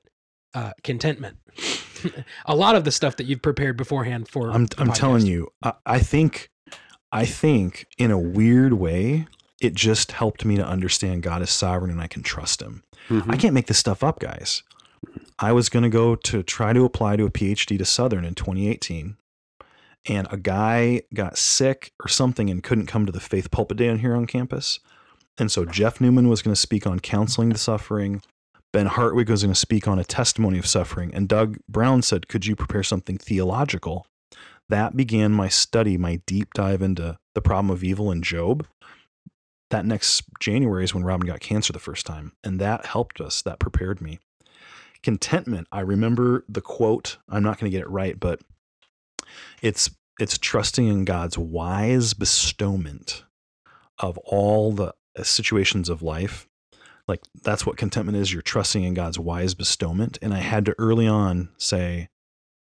[0.53, 1.37] uh, contentment?
[2.45, 4.51] a lot of the stuff that you've prepared beforehand for.
[4.51, 6.49] I'm I'm telling you, I, I think
[7.11, 9.27] I think in a weird way,
[9.61, 12.83] it just helped me to understand God is sovereign and I can trust him.
[13.09, 13.31] Mhm.
[13.31, 14.63] I can't make this stuff up, guys.
[15.39, 18.35] I was going to go to try to apply to a PhD to Southern in
[18.35, 19.17] 2018.
[20.07, 23.89] And a guy got sick or something and couldn't come to the Faith Pulpit Day
[23.89, 24.79] on here on campus.
[25.37, 28.21] And so Jeff Newman was going to speak on counseling the suffering.
[28.71, 31.13] Ben Hartwig was going to speak on a testimony of suffering.
[31.13, 34.05] And Doug Brown said, Could you prepare something theological?
[34.69, 38.67] That began my study, my deep dive into the problem of evil in Job.
[39.71, 42.33] That next January is when Robin got cancer the first time.
[42.43, 43.41] And that helped us.
[43.41, 44.19] That prepared me.
[45.01, 47.17] Contentment, I remember the quote.
[47.27, 48.41] I'm not going to get it right, but
[49.61, 49.89] it's
[50.19, 53.23] it's trusting in God's wise bestowment
[53.99, 56.48] of all the uh, situations of life.
[57.09, 58.31] Like that's what contentment is.
[58.31, 60.19] You're trusting in God's wise bestowment.
[60.21, 62.07] And I had to early on say,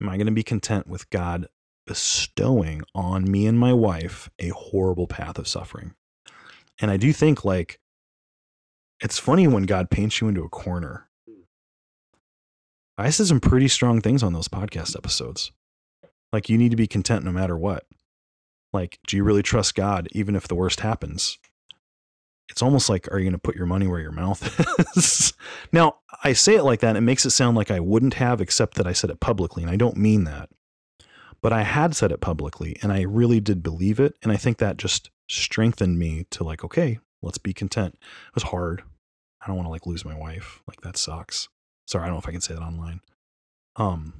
[0.01, 1.47] Am I going to be content with God
[1.85, 5.95] bestowing on me and my wife a horrible path of suffering?
[6.79, 7.81] And I do think like
[9.01, 11.09] it's funny when God paints you into a corner.
[12.97, 15.51] I said some pretty strong things on those podcast episodes.
[16.31, 17.83] Like you need to be content no matter what.
[18.71, 21.37] Like, do you really trust God even if the worst happens?
[22.51, 24.59] It's almost like, are you going to put your money where your mouth
[24.95, 25.33] is?
[25.71, 26.89] now, I say it like that.
[26.89, 29.63] And it makes it sound like I wouldn't have, except that I said it publicly.
[29.63, 30.49] And I don't mean that.
[31.41, 34.15] But I had said it publicly and I really did believe it.
[34.21, 37.95] And I think that just strengthened me to like, okay, let's be content.
[37.95, 38.83] It was hard.
[39.41, 40.61] I don't want to like lose my wife.
[40.67, 41.49] Like that sucks.
[41.87, 43.01] Sorry, I don't know if I can say that online.
[43.75, 44.13] Um,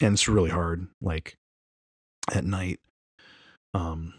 [0.00, 0.86] and it's really hard.
[1.00, 1.36] Like
[2.32, 2.78] at night,
[3.74, 4.14] um,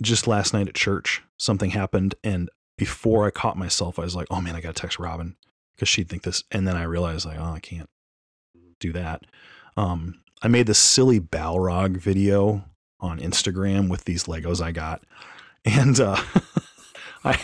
[0.00, 4.26] just last night at church, something happened, and before I caught myself, I was like,
[4.30, 5.36] "Oh man, I got to text Robin
[5.74, 7.88] because she'd think this." And then I realized, like, "Oh, I can't
[8.80, 9.22] do that."
[9.76, 12.64] Um, I made this silly Balrog video
[13.00, 15.02] on Instagram with these Legos I got,
[15.64, 16.20] and uh,
[17.24, 17.40] I,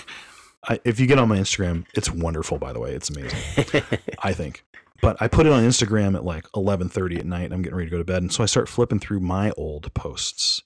[0.68, 2.58] I, if you get on my Instagram, it's wonderful.
[2.58, 3.82] By the way, it's amazing.
[4.22, 4.64] I think.
[5.00, 7.52] But I put it on Instagram at like 11:30 at night.
[7.52, 9.92] I'm getting ready to go to bed, and so I start flipping through my old
[9.94, 10.62] posts,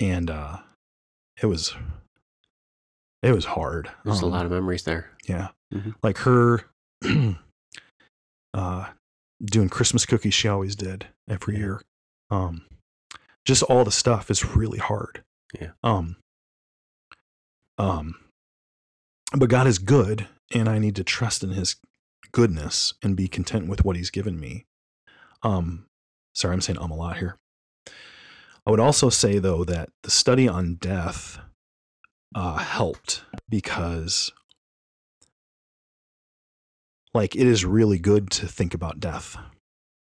[0.00, 0.58] and uh,
[1.42, 1.74] it was
[3.22, 3.90] it was hard.
[4.04, 5.16] There's a Um, lot of memories there.
[5.26, 5.94] yeah, Mhm.
[6.02, 6.64] like her
[8.54, 8.90] uh,
[9.44, 10.34] doing Christmas cookies.
[10.34, 11.60] She always did every Yeah.
[11.60, 11.82] year.
[12.30, 12.66] Um,
[13.44, 15.24] just all the stuff is really hard.
[15.58, 15.72] Yeah.
[15.82, 16.16] Um.
[17.78, 18.16] Um.
[19.36, 21.76] But God is good, and I need to trust in His
[22.32, 24.66] goodness and be content with what He's given me.
[25.42, 25.86] Um.
[26.34, 27.38] Sorry, I'm saying um a lot here.
[28.66, 31.38] I would also say though that the study on death
[32.34, 34.30] uh, helped because
[37.14, 39.36] like it is really good to think about death.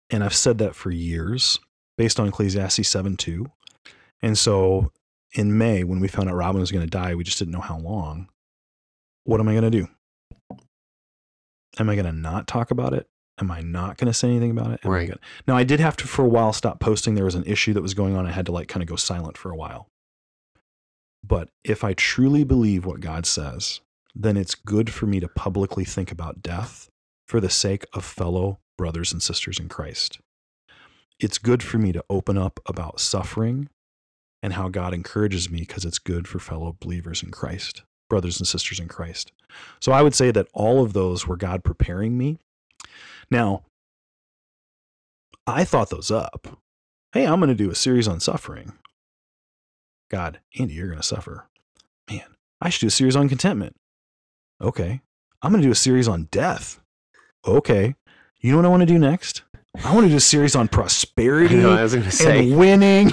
[0.09, 1.59] And I've said that for years
[1.97, 3.45] based on Ecclesiastes 7 2.
[4.21, 4.91] And so
[5.33, 7.59] in May, when we found out Robin was going to die, we just didn't know
[7.61, 8.29] how long.
[9.25, 9.87] What am I going to do?
[11.79, 13.07] Am I going to not talk about it?
[13.39, 14.79] Am I not going to say anything about it?
[14.83, 15.07] Am I Right.
[15.09, 17.13] gonna- Now, I did have to, for a while, stop posting.
[17.13, 18.25] There was an issue that was going on.
[18.25, 19.89] I had to, like, kind of go silent for a while.
[21.23, 23.81] But if I truly believe what God says,
[24.15, 26.89] then it's good for me to publicly think about death
[27.27, 30.19] for the sake of fellow brothers and sisters in Christ.
[31.19, 33.69] It's good for me to open up about suffering
[34.43, 38.47] and how God encourages me because it's good for fellow believers in Christ, brothers and
[38.47, 39.31] sisters in Christ.
[39.81, 42.37] So I would say that all of those were God preparing me.
[43.31, 43.63] Now,
[45.47, 46.59] I thought those up.
[47.13, 48.73] Hey, I'm going to do a series on suffering.
[50.09, 51.47] God, Andy, you're going to suffer.
[52.09, 52.23] Man,
[52.61, 53.75] I should do a series on contentment.
[54.61, 55.01] Okay.
[55.41, 56.79] I'm going to do a series on death.
[57.45, 57.95] Okay.
[58.39, 59.43] You know what I want to do next?
[59.83, 62.39] I want to do a series on I prosperity know, I was going to say.
[62.49, 63.11] and winning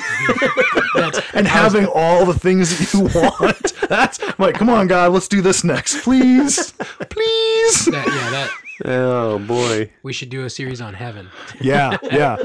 [0.95, 3.73] That's- and I was- having all the things that you want.
[3.89, 6.73] That's I'm like, come on, God, let's do this next, please,
[7.11, 7.85] please.
[7.87, 8.51] that, yeah, that
[8.87, 9.91] Oh boy.
[10.03, 11.29] we should do a series on heaven.
[11.61, 12.37] Yeah, yeah.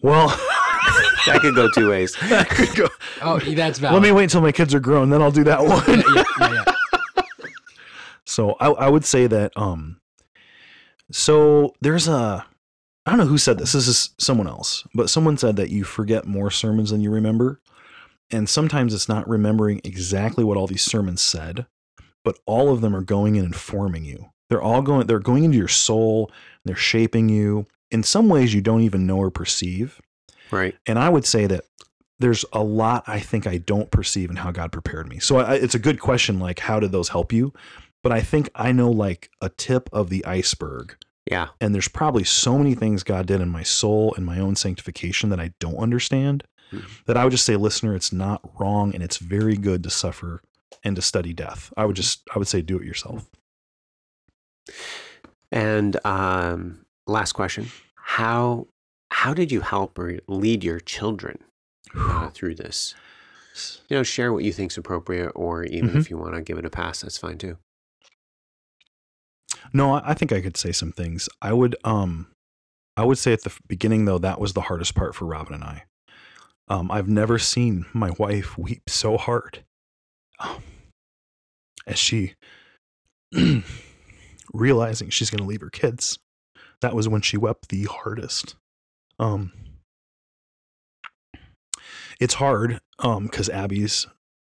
[0.00, 0.28] Well,
[1.26, 2.14] that could go two ways.
[2.50, 2.88] Could go-
[3.22, 3.94] Oh, that's valid.
[3.94, 5.82] Let me wait until my kids are grown, then I'll do that one.
[5.88, 6.74] Yeah, yeah, yeah, yeah.
[8.24, 10.00] So I, I would say that um
[11.10, 12.44] so there's a
[13.04, 13.72] I don't know who said this.
[13.72, 17.60] This is someone else, but someone said that you forget more sermons than you remember.
[18.30, 21.66] And sometimes it's not remembering exactly what all these sermons said,
[22.24, 24.26] but all of them are going and informing you.
[24.48, 26.30] They're all going they're going into your soul,
[26.64, 30.00] they're shaping you in some ways you don't even know or perceive.
[30.52, 30.76] Right.
[30.86, 31.64] And I would say that
[32.20, 35.18] there's a lot I think I don't perceive in how God prepared me.
[35.18, 37.52] So I, it's a good question, like, how did those help you?
[38.02, 40.94] But I think I know like a tip of the iceberg.
[41.30, 41.48] Yeah.
[41.60, 45.30] And there's probably so many things God did in my soul and my own sanctification
[45.30, 47.04] that I don't understand Mhm.
[47.06, 50.42] that I would just say, listener, it's not wrong and it's very good to suffer
[50.82, 51.72] and to study death.
[51.76, 53.28] I would just, I would say, do it yourself.
[55.50, 58.66] And um, last question: How
[59.22, 61.38] how did you help or lead your children
[61.94, 62.94] uh, through this?
[63.88, 65.96] You know, share what you think's appropriate, or even Mhm.
[66.00, 67.56] if you want to give it a pass, that's fine too.
[69.72, 71.28] No, I I think I could say some things.
[71.40, 72.26] I would um
[72.96, 75.64] I would say at the beginning though that was the hardest part for Robin and
[75.64, 75.84] I.
[76.68, 79.64] Um I've never seen my wife weep so hard.
[80.40, 80.62] Um,
[81.86, 82.34] as she
[84.52, 86.18] realizing she's going to leave her kids.
[86.80, 88.56] That was when she wept the hardest.
[89.22, 89.52] Um
[92.20, 94.06] It's hard um cuz Abby's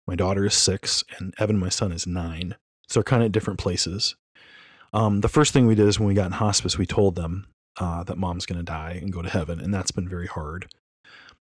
[0.07, 2.57] my daughter is 6 and Evan my son is 9.
[2.89, 4.17] So they're kind of different places.
[4.93, 7.47] Um, the first thing we did is when we got in hospice, we told them
[7.79, 10.73] uh, that mom's going to die and go to heaven, and that's been very hard.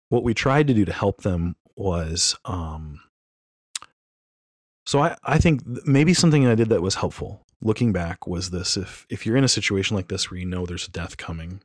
[0.08, 3.00] What we tried to do to help them was, um,
[4.86, 7.42] so I, I think maybe something I did that was helpful.
[7.60, 10.66] Looking back, was this: if if you're in a situation like this where you know
[10.66, 11.60] there's a death coming,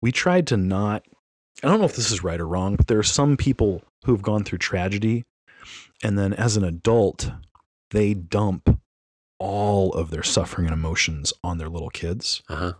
[0.00, 1.04] we tried to not.
[1.62, 4.12] I don't know if this is right or wrong, but there are some people who
[4.12, 5.24] have gone through tragedy,
[6.02, 7.30] and then as an adult,
[7.90, 8.80] they dump
[9.40, 12.42] all of their suffering and emotions on their little kids.
[12.48, 12.72] Uh huh.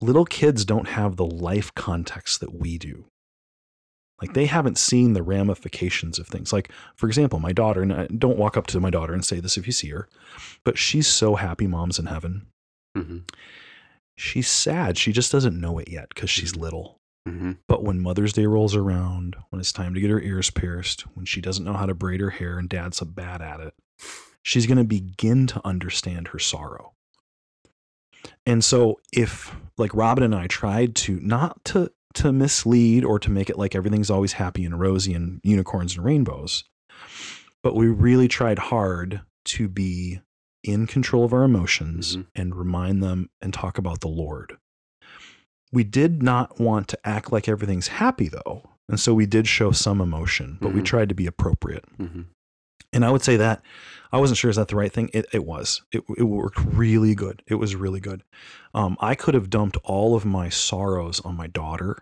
[0.00, 3.04] Little kids don't have the life context that we do.
[4.20, 6.52] Like they haven't seen the ramifications of things.
[6.52, 9.40] Like, for example, my daughter, and I- don't walk up to my daughter and say
[9.40, 10.08] this if you see her,
[10.64, 12.46] but she's so happy mom's in heaven.
[12.96, 13.18] hmm
[14.20, 14.98] She's sad.
[14.98, 17.00] She just doesn't know it yet because she's little.
[17.26, 21.02] hmm But when Mother's Day rolls around, when it's time to get her ears pierced,
[21.14, 23.72] when she doesn't know how to braid her hair and dad's so bad at it,
[24.42, 26.92] she's going to begin to understand her sorrow.
[28.44, 33.30] And so if like Robin and I tried to not to to mislead or to
[33.30, 36.64] make it like everything's always happy and rosy and unicorns and rainbows,
[37.62, 40.20] but we really tried hard to be
[40.62, 42.26] in control of our emotions Mhm.
[42.34, 44.56] and remind them and talk about the Lord.
[45.72, 48.68] We did not want to act like everything's happy though.
[48.88, 50.84] And so we did show some emotion, but we Mhm.
[50.84, 51.84] tried to be appropriate.
[51.96, 52.22] hmm
[52.92, 53.62] And I would say that
[54.10, 55.10] I wasn't sure is that the right thing.
[55.14, 55.82] It, it was.
[55.92, 57.40] It, it worked really good.
[57.46, 58.24] It was really good.
[58.74, 61.98] Um, I could have dumped all of my sorrows on my daughter,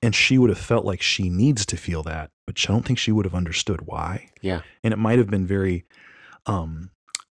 [0.00, 2.98] and she would have felt like she needs to feel that, but I don't think
[2.98, 4.30] she would have understood why.
[4.40, 4.62] Yeah.
[4.82, 5.84] And it might have been very
[6.46, 6.90] um,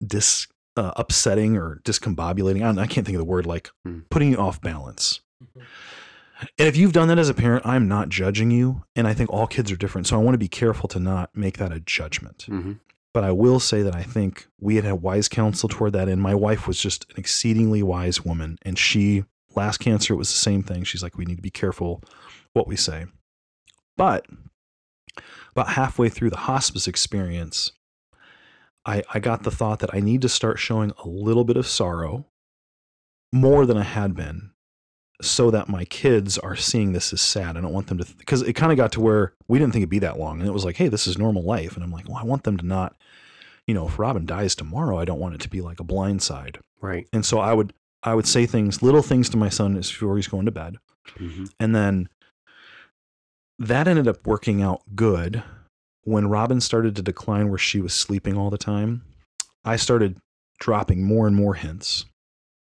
[0.07, 0.47] dis
[0.77, 2.57] uh, upsetting or discombobulating.
[2.57, 4.01] I, don't, I can't think of the word like Hmm.
[4.11, 5.21] putting you off balance.
[6.59, 8.83] And if you've done that as a parent, I'm not judging you.
[8.97, 10.07] And I think all kids are different.
[10.09, 12.45] So I want to be careful to not make that a judgment.
[12.49, 12.73] hmm
[13.15, 16.09] But I will say that I think we had had wise counsel toward that.
[16.09, 18.59] And my wife was just an exceedingly wise woman.
[18.63, 20.83] And she, last cancer, it was the same thing.
[20.85, 22.03] She's like, we need to be careful
[22.55, 23.07] what we say.
[23.97, 24.27] But
[25.53, 27.73] about halfway through the hospice experience,
[28.85, 31.67] I, I got the thought that I need to start showing a little bit of
[31.67, 32.27] sorrow
[33.33, 34.51] more than I had been
[35.21, 37.57] so that my kids are seeing this as sad.
[37.57, 39.83] I don't want them to, because it kind of got to where we didn't think
[39.83, 40.41] it'd be that long.
[40.41, 41.75] And it was like, hey, this is normal life.
[41.77, 42.97] And I'm like, well, I want them to not,
[43.67, 46.23] you know, if Robin dies tomorrow, I don't want it to be like a blind
[46.23, 46.59] side.
[46.81, 47.07] Right.
[47.13, 47.73] And so I would,
[48.03, 50.79] I would say things, little things to my son as before he's going to bed.
[51.17, 52.09] hmm And then
[53.61, 55.45] that ended up working out good.
[56.05, 59.03] When Robin started to decline where she was sleeping all the time,
[59.65, 60.19] I started
[60.59, 62.05] dropping more and more hints.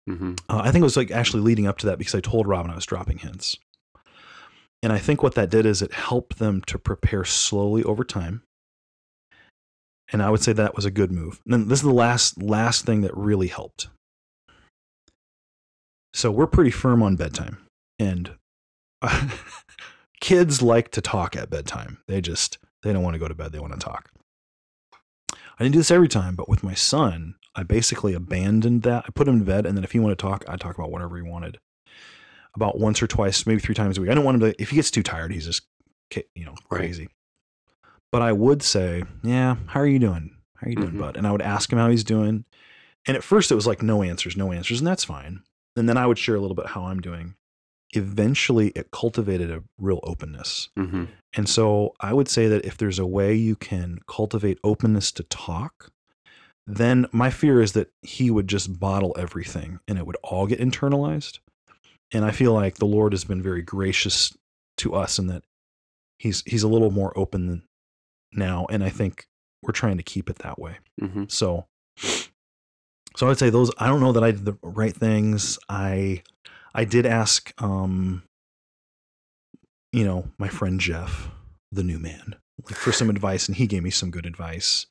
[0.07, 2.47] hmm Uh, I think it was like actually leading up to that because I told
[2.47, 3.57] Robin I was dropping hints.
[4.83, 8.43] And I think what that did is it helped them to prepare slowly over time.
[10.11, 11.41] And I would say that was a good move.
[11.45, 13.87] And then this is the last last thing that really helped.
[16.13, 17.57] So we're pretty firm on bedtime.
[17.97, 18.35] And
[20.19, 21.99] kids like to talk at bedtime.
[22.07, 24.09] They just they don't want to go to bed, they want to talk.
[25.31, 29.05] I didn't do this every time, but with my son, I basically abandoned that.
[29.07, 30.91] I put him to bed, and then if he wanted to talk, I'd talk about
[30.91, 31.59] whatever he wanted.
[32.55, 34.09] About once or twice, maybe three times a week.
[34.09, 34.61] I don't want him to.
[34.61, 35.63] If he gets too tired, he's just
[36.35, 36.79] you know, Right.
[36.79, 37.07] crazy.
[38.11, 40.37] But I would say, yeah, how are you doing?
[40.57, 40.99] How are you doing, Mhm.
[40.99, 41.17] bud?
[41.17, 42.45] And I would ask him how he's doing.
[43.07, 45.41] And at first it was like no answers, no answers, and that's fine.
[45.75, 47.33] And then I would share a little bit how I'm doing.
[47.95, 50.69] Eventually it cultivated a real openness.
[50.75, 55.11] hmm And so I would say that if there's a way you can cultivate openness
[55.13, 55.91] to talk,
[56.65, 60.59] then my fear is that he would just bottle everything and it would all get
[60.59, 61.39] internalized.
[62.13, 64.35] And I feel like the Lord has been very gracious
[64.77, 65.43] to us in that
[66.19, 67.63] he's he's a little more open than
[68.31, 69.25] now and I think
[69.61, 70.77] we're trying to keep it that way.
[70.99, 71.65] hmm So
[73.15, 75.59] so I'd say those I don't know that I did the right things.
[75.69, 76.23] I
[76.73, 78.23] I did ask um
[79.91, 81.29] you know, my friend Jeff,
[81.71, 84.87] the new man, like for some advice and he gave me some good advice.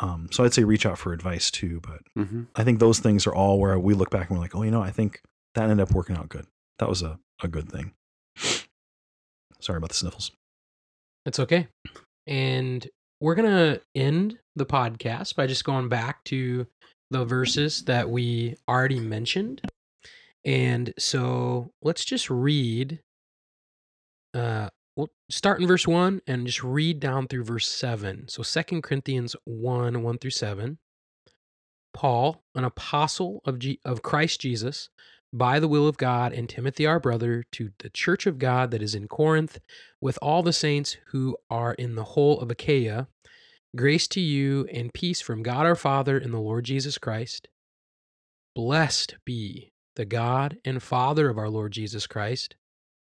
[0.00, 3.26] Um so I'd say reach out for advice too, but hmm I think those things
[3.26, 5.20] are all where we look back and we're like, "Oh, you know, I think
[5.54, 6.46] that ended up working out good.
[6.78, 7.92] That was a a good thing."
[9.60, 10.32] Sorry about the sniffles.
[11.24, 11.68] It's okay.
[12.26, 12.86] And
[13.20, 16.66] we're going to end the podcast by just going back to
[17.12, 19.60] the verses that we already mentioned.
[20.44, 23.00] And so let's just read.
[24.34, 28.28] Uh, we'll start in verse 1 and just read down through verse 7.
[28.28, 30.78] So Second Corinthians 1 1 through 7.
[31.94, 34.88] Paul, an apostle of, G- of Christ Jesus,
[35.32, 38.82] by the will of God, and Timothy, our brother, to the church of God that
[38.82, 39.60] is in Corinth,
[40.00, 43.08] with all the saints who are in the whole of Achaia.
[43.76, 47.48] Grace to you and peace from God our Father and the Lord Jesus Christ.
[48.54, 52.56] Blessed be the God and Father of our Lord Jesus Christ,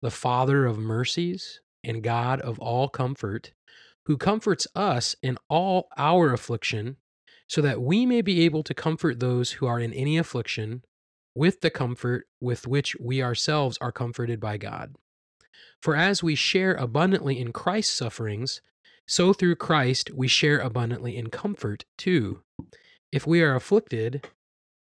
[0.02, 3.54] the Father of mercies and God of all comfort,
[4.06, 6.98] who comforts us in all our affliction,
[7.48, 10.84] so that we may be able to comfort those who are in any affliction
[11.36, 14.96] with the comfort with which we ourselves are comforted by God.
[15.82, 18.62] For as we share abundantly in Christ's sufferings,
[19.08, 22.42] so through Christ we share abundantly in comfort too.
[23.12, 24.28] If we are afflicted,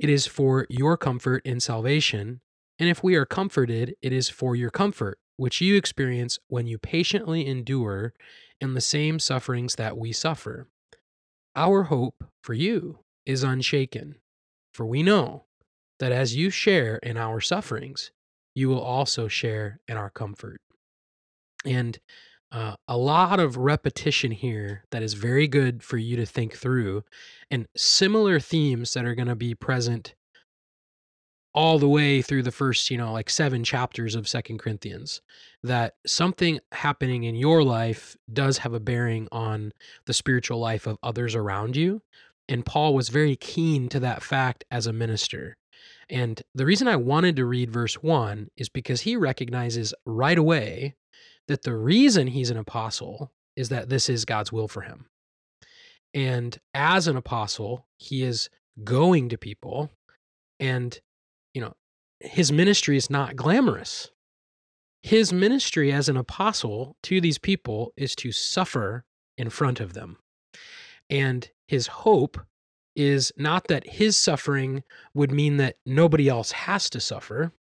[0.03, 2.41] it is for your comfort in salvation,
[2.77, 6.77] and if we are comforted, it is for your comfort, which you experience when you
[6.77, 8.13] patiently endure
[8.61, 10.67] in the same sufferings that we suffer.
[11.55, 14.17] Our hope for you is unshaken,
[14.75, 15.45] for we know
[16.01, 18.11] that as you share in our sufferings,
[18.57, 20.61] you will also share in our comfort.
[21.65, 22.01] And
[22.53, 27.03] uh, a lot of repetition here that is very good for you to think through,
[27.51, 30.15] and similar themes that are going to be present
[31.55, 35.21] all the way through the first, you know, like seven chapters of Second Corinthians.
[35.63, 39.73] That something happening in your life does have a bearing on
[40.07, 42.03] the spiritual life of others around you.
[42.49, 45.57] And Paul was very keen to that fact as a minister.
[46.11, 50.97] And the reason I wanted to read verse one is because he recognizes right away
[51.49, 55.07] that the reason he's an apostle is that this is God's will for him.
[56.15, 58.51] And as an apostle, he is
[58.85, 59.91] going to people
[60.61, 60.99] and
[61.55, 61.75] you know,
[62.21, 64.11] his ministry is not glamorous.
[65.03, 69.05] His ministry as an apostle to these people is to suffer
[69.37, 70.19] in front of them.
[71.11, 72.41] And his hope
[72.95, 74.85] is not that his suffering
[75.15, 77.53] would mean that nobody else has to suffer.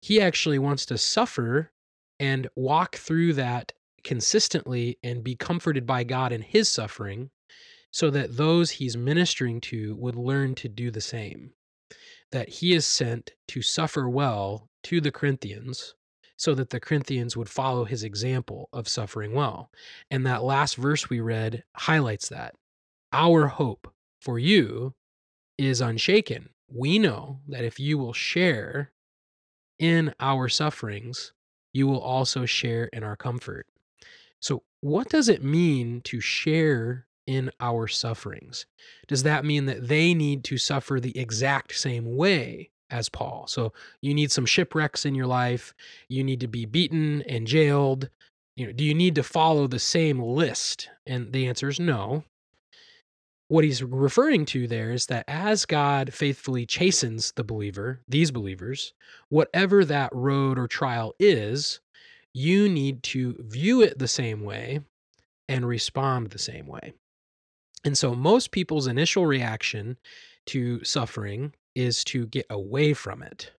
[0.00, 1.70] He actually wants to suffer
[2.18, 3.72] and walk through that
[4.04, 7.30] consistently and be comforted by God in his suffering
[7.90, 11.52] so that those he's ministering to would learn to do the same.
[12.32, 15.94] That he is sent to suffer well to the Corinthians
[16.36, 19.70] so that the Corinthians would follow his example of suffering well.
[20.10, 22.54] And that last verse we read highlights that.
[23.12, 24.94] Our hope for you
[25.56, 26.50] is unshaken.
[26.68, 28.92] We know that if you will share
[29.78, 31.32] in our sufferings,
[31.76, 33.66] you will also share in our comfort.
[34.40, 38.64] So, what does it mean to share in our sufferings?
[39.08, 43.46] Does that mean that they need to suffer the exact same way as Paul?
[43.46, 45.74] So, you need some shipwrecks in your life,
[46.08, 48.08] you need to be beaten and jailed.
[48.56, 50.88] You know, do you need to follow the same list?
[51.04, 52.24] And the answer is no.
[53.48, 58.92] What he's referring to there is that as God faithfully chastens the believer, these believers,
[59.28, 61.80] whatever that road or trial is,
[62.32, 64.80] you need to view it the same way
[65.48, 66.92] and respond the same way.
[67.84, 69.96] And so most people's initial reaction
[70.46, 73.52] to suffering is to get away from it,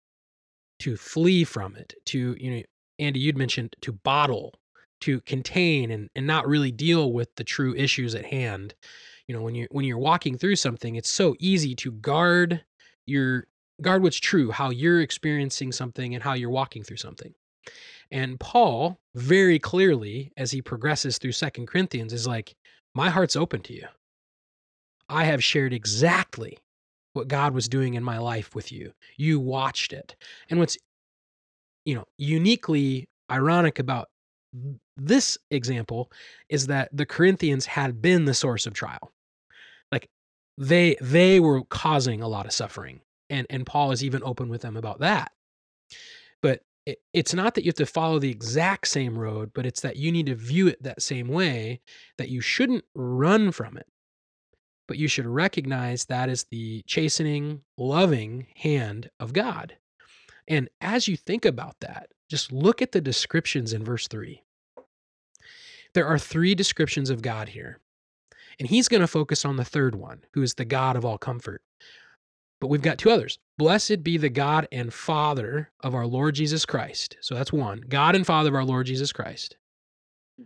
[0.80, 2.64] to flee from it, to, you know,
[3.00, 4.60] Andy, you'd mentioned to bottle,
[5.02, 8.74] to contain and, and not really deal with the true issues at hand.
[9.28, 12.64] You know, when you're when you're walking through something, it's so easy to guard
[13.06, 13.48] your
[13.82, 17.34] guard what's true, how you're experiencing something and how you're walking through something.
[18.12, 22.56] And Paul, very clearly, as he progresses through Second Corinthians, is like,
[22.96, 23.88] My heart's open to you.
[25.10, 26.58] I have shared exactly
[27.14, 28.94] what God was doing in my life with you.
[29.18, 30.16] You watched it.
[30.50, 30.78] And what's
[31.88, 34.10] you know, uniquely ironic about
[34.98, 36.12] this example
[36.50, 39.10] is that the Corinthians had been the source of trial.
[40.58, 43.02] They they were causing a lot of suffering.
[43.30, 45.32] And and Paul is even open with them about that.
[46.42, 49.82] But it, it's not that you have to follow the exact same road, but it's
[49.82, 51.82] that you need to view it that same way,
[52.18, 53.88] that you shouldn't run from it.
[54.88, 59.78] But you should recognize that is the chastening, loving hand of God.
[60.48, 64.42] And as you think about that, just look at the descriptions in verse 3.
[65.94, 67.80] There are three descriptions of God here.
[68.60, 71.18] And he's going to focus on the third one, who is the God of all
[71.18, 71.62] comfort.
[72.60, 73.38] But we've got two others.
[73.58, 77.18] Blessed be the God and Father of our Lord Jesus Christ.
[77.22, 77.82] So that's one.
[77.88, 79.58] God and Father of our Lord Jesus Christ.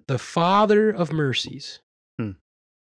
[0.07, 1.79] The Father of mercies
[2.19, 2.31] Hmm.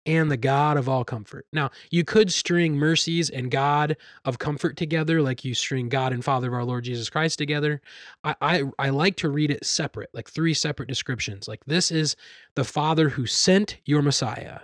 [0.06, 1.46] and the God of all comfort.
[1.52, 6.24] Now, you could string mercies and God of comfort together, like you string God and
[6.24, 7.82] Father of our Lord Jesus Christ together.
[8.24, 11.50] I, I, I like to read it separate, like three separate descriptions.
[11.50, 12.16] Like this is
[12.56, 14.60] the Father who sent your Messiah.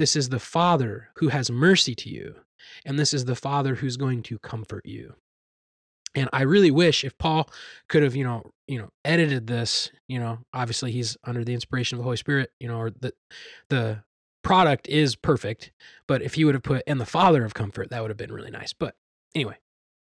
[0.00, 2.34] This is the Father who has mercy to you
[2.84, 5.14] and this is the father who's going to comfort you.
[6.16, 7.48] And i really wish if paul
[7.88, 11.94] could have you know you know edited this you know obviously he's under the inspiration
[11.94, 13.12] of the holy spirit you know or the
[13.68, 14.02] the
[14.42, 15.70] product is perfect
[16.08, 18.32] but if he would have put and the father of comfort that would have been
[18.32, 18.96] really nice but
[19.36, 19.56] anyway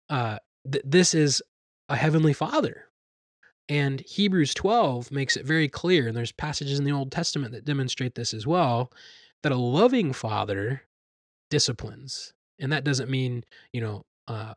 [0.10, 0.40] uh
[0.70, 1.42] th- this is
[1.88, 2.90] a heavenly father
[3.70, 7.64] and hebrews 12 makes it very clear and there's passages in the old testament that
[7.64, 8.92] demonstrate this as well
[9.44, 10.84] that a loving father
[11.50, 14.54] disciplines and that doesn't mean you know uh,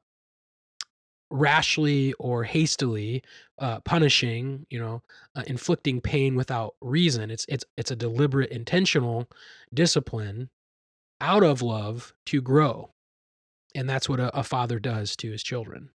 [1.31, 3.23] rashly or hastily
[3.59, 5.03] uh, punishing you know
[5.35, 7.31] uh, inflicting pain without reason.
[7.31, 9.29] It's it's it's a deliberate intentional
[9.75, 10.51] discipline
[11.21, 12.91] out of love to grow
[13.77, 15.91] and that's what a, a father does to his children.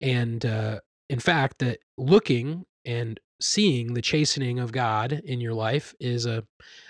[0.00, 5.94] And uh, in fact that looking and seeing the chastening of god in your life
[6.00, 6.44] is a,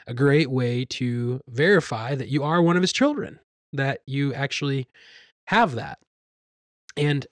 [0.06, 3.38] a great way to verify that you are one of his children
[3.72, 4.88] that you actually
[5.46, 5.98] have that.
[6.96, 7.26] And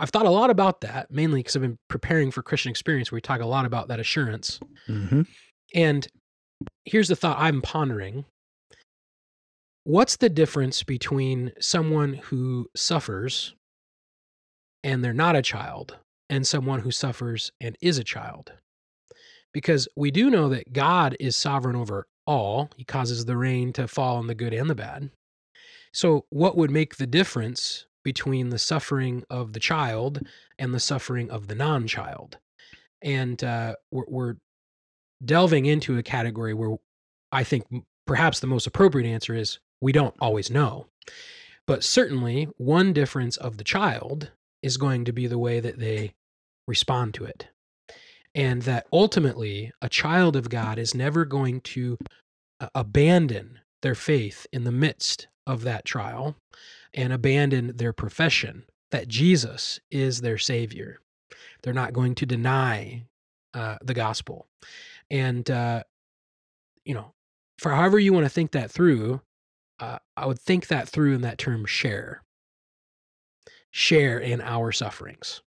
[0.00, 3.16] I've thought a lot about that, mainly because I've been preparing for Christian experience where
[3.16, 4.58] we talk a lot about that assurance.
[4.88, 5.22] Mm-hmm.
[5.74, 6.08] And
[6.84, 8.24] here's the thought I'm pondering
[9.84, 13.54] What's the difference between someone who suffers
[14.82, 15.96] and they're not a child
[16.28, 18.52] and someone who suffers and is a child?
[19.52, 23.88] Because we do know that God is sovereign over all, He causes the rain to
[23.88, 25.10] fall on the good and the bad.
[25.92, 30.20] So, what would make the difference between the suffering of the child
[30.58, 32.38] and the suffering of the non child?
[33.02, 34.34] And uh, we're, we're
[35.24, 36.76] delving into a category where
[37.32, 37.64] I think
[38.06, 40.86] perhaps the most appropriate answer is we don't always know.
[41.66, 44.30] But certainly, one difference of the child
[44.66, 46.12] is going to be the way that they
[46.66, 47.46] respond to it.
[48.34, 51.96] And that ultimately, a child of God is never going to
[52.60, 56.36] uh, abandon their faith in the midst of that trial
[56.92, 60.98] and abandon their profession that Jesus is their Savior.
[61.62, 63.04] They're not going to deny
[63.54, 64.46] uh, the gospel.
[65.10, 65.84] And, uh,
[66.84, 67.12] you know,
[67.58, 69.20] for however you want to think that through,
[69.78, 72.22] uh, I would think that through in that term share.
[73.78, 75.42] Share in our sufferings.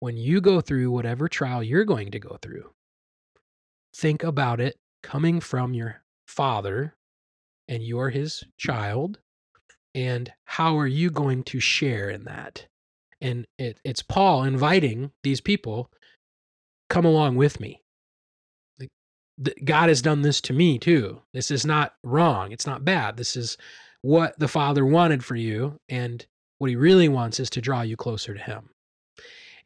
[0.00, 2.70] When you go through whatever trial you're going to go through,
[3.94, 6.96] think about it coming from your Father
[7.68, 9.18] and you are his child
[9.94, 12.66] and how are you going to share in that?
[13.20, 15.90] And it, it's paul inviting these people
[16.88, 17.82] come along with me.
[19.62, 21.20] God has done this to me too.
[21.34, 22.52] This is not wrong.
[22.52, 23.18] It's not bad.
[23.18, 23.58] This is
[24.00, 26.24] what the father wanted for you and
[26.62, 28.70] what he really wants is to draw you closer to him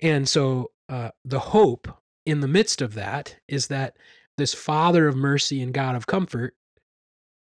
[0.01, 1.89] and so uh, the hope
[2.25, 3.97] in the midst of that is that
[4.37, 6.55] this father of mercy and god of comfort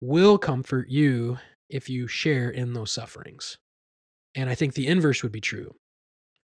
[0.01, 1.37] will comfort you
[1.69, 3.57] if you share in those sufferings.
[4.35, 5.75] And I think the inverse would be true.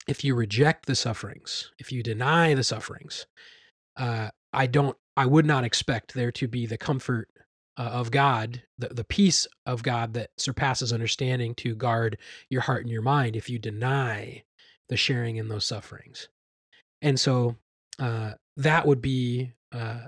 [0.07, 3.25] If you reject the sufferings, if you deny the sufferings,
[3.97, 7.29] uh, I don't, I would not expect there to be the comfort
[7.77, 12.17] uh, of God, the, the peace of God that surpasses understanding to guard
[12.49, 14.43] your heart and your mind if you deny
[14.89, 16.29] the sharing in those sufferings.
[17.01, 17.55] And so
[17.99, 20.07] uh, that would be uh,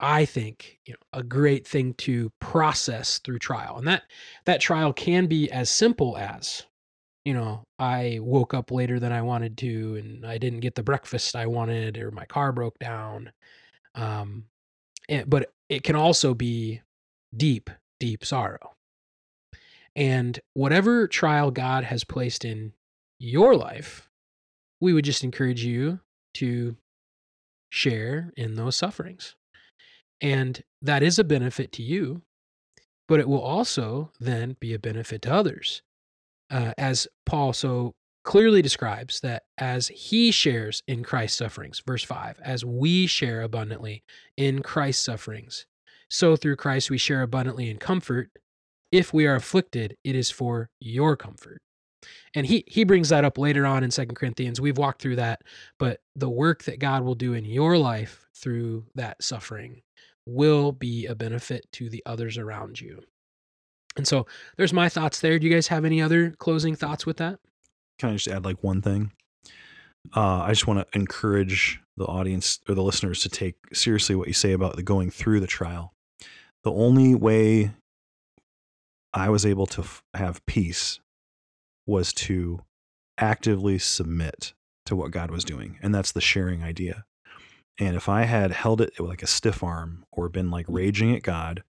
[0.00, 4.02] I think you know, a great thing to process through trial, and that
[4.44, 6.64] that trial can be as simple as
[7.24, 10.82] you know, I woke up later than I wanted to and I didn't get the
[10.82, 13.32] breakfast I wanted or my car broke down.
[13.94, 14.44] Um,
[15.08, 16.82] and, but it can also be
[17.36, 17.70] deep,
[18.00, 18.74] deep sorrow.
[19.96, 22.72] And whatever trial God has placed in
[23.18, 24.08] your life,
[24.80, 26.00] we would just encourage you
[26.34, 26.76] to
[27.70, 29.36] share in those sufferings.
[30.20, 32.22] And that is a benefit to you,
[33.08, 35.82] but it will also then be a benefit to others.
[36.50, 37.94] Uh, as Paul so
[38.24, 44.02] clearly describes that as he shares in Christ's sufferings, verse 5, as we share abundantly
[44.36, 45.66] in Christ's sufferings,
[46.14, 48.30] so through Christ we share abundantly in comfort.
[48.92, 51.60] If we are afflicted, it is for your comfort.
[52.34, 54.60] And he he brings that up later on in Second Corinthians.
[54.60, 55.42] We've walked through that,
[55.78, 59.82] but the work that God will do in your life through that suffering
[60.24, 63.02] will be a benefit to the others around you.
[63.96, 64.26] And so
[64.56, 65.38] there's my thoughts there.
[65.38, 67.40] Do you guys have any other closing thoughts with that?
[67.98, 69.10] Can I just add like one thing?
[70.14, 74.28] Uh, I just want to encourage the audience or the listeners to take seriously what
[74.28, 75.93] you say about the going through the trial.
[76.64, 77.72] The only way
[79.12, 80.98] I was able to f- have peace
[81.86, 82.62] was to
[83.18, 84.54] actively submit
[84.86, 85.78] to what God was doing.
[85.82, 87.04] And that's the sharing idea.
[87.78, 91.22] And if I had held it like a stiff arm or been like raging at
[91.22, 91.62] God,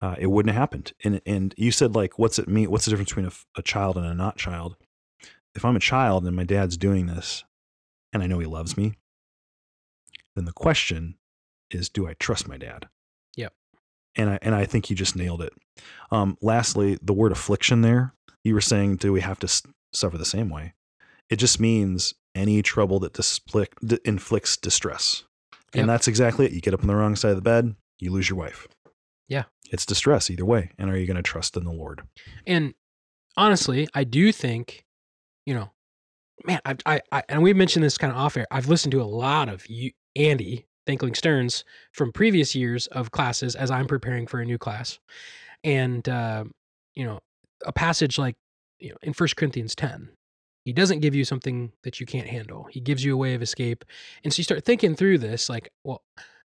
[0.00, 0.92] uh, it wouldn't have happened.
[1.02, 2.70] And and you said like, what's it mean?
[2.70, 4.76] What's the difference between a, a child and a not child?
[5.54, 7.44] If I'm a child and my dad's doing this,
[8.12, 8.94] and I know he loves me,
[10.36, 11.16] then the question
[11.70, 12.88] is, do I trust my dad?
[14.18, 15.52] And I and I think you just nailed it.
[16.10, 18.12] Um, lastly, the word affliction there.
[18.44, 19.62] You were saying, do we have to
[19.92, 20.74] suffer the same way?
[21.30, 25.24] It just means any trouble that displi- d- inflicts distress.
[25.74, 25.80] Yep.
[25.80, 26.52] And that's exactly it.
[26.52, 28.66] You get up on the wrong side of the bed, you lose your wife.
[29.28, 29.44] Yeah.
[29.70, 30.70] It's distress either way.
[30.78, 32.02] And are you going to trust in the Lord?
[32.46, 32.74] And
[33.36, 34.84] honestly, I do think,
[35.44, 35.72] you know,
[36.44, 38.46] man, I, I, I and we've mentioned this kind of off air.
[38.50, 43.54] I've listened to a lot of you, Andy Thinkling Stearns from previous years of classes
[43.54, 44.98] as I'm preparing for a new class,
[45.62, 46.44] and uh,
[46.96, 47.18] you know,
[47.66, 48.36] a passage like
[48.80, 50.08] you know in First Corinthians ten,
[50.64, 52.66] he doesn't give you something that you can't handle.
[52.70, 53.84] He gives you a way of escape,
[54.24, 56.00] and so you start thinking through this, like, well,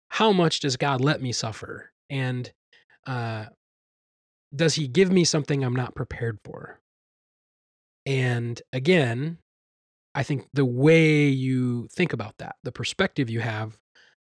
[0.09, 2.51] how much does God let me suffer, and
[3.07, 3.45] uh,
[4.53, 6.81] does He give me something I'm not prepared for?
[8.05, 9.39] And again,
[10.13, 13.79] I think the way you think about that, the perspective you have,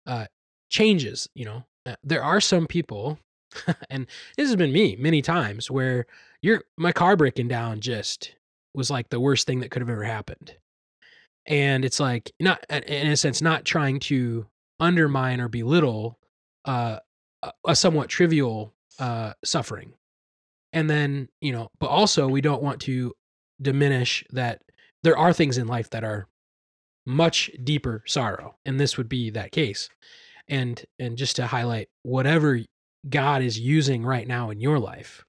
[0.07, 0.25] uh,
[0.69, 1.27] changes.
[1.35, 3.19] You know, Uh, there are some people,
[3.89, 4.07] and
[4.37, 6.05] this has been me many times, where
[6.41, 8.35] your my car breaking down just
[8.73, 10.55] was like the worst thing that could have ever happened,
[11.45, 14.45] and it's like not in a sense not trying to
[14.79, 16.17] undermine or belittle
[16.65, 16.99] uh,
[17.43, 19.93] a- a somewhat trivial uh, suffering,
[20.73, 23.13] and then you know, but also we don't want to
[23.61, 24.61] diminish that
[25.03, 26.27] there are things in life that are
[27.05, 29.89] much deeper sorrow and this would be that case
[30.47, 32.59] and and just to highlight whatever
[33.09, 35.23] god is using right now in your life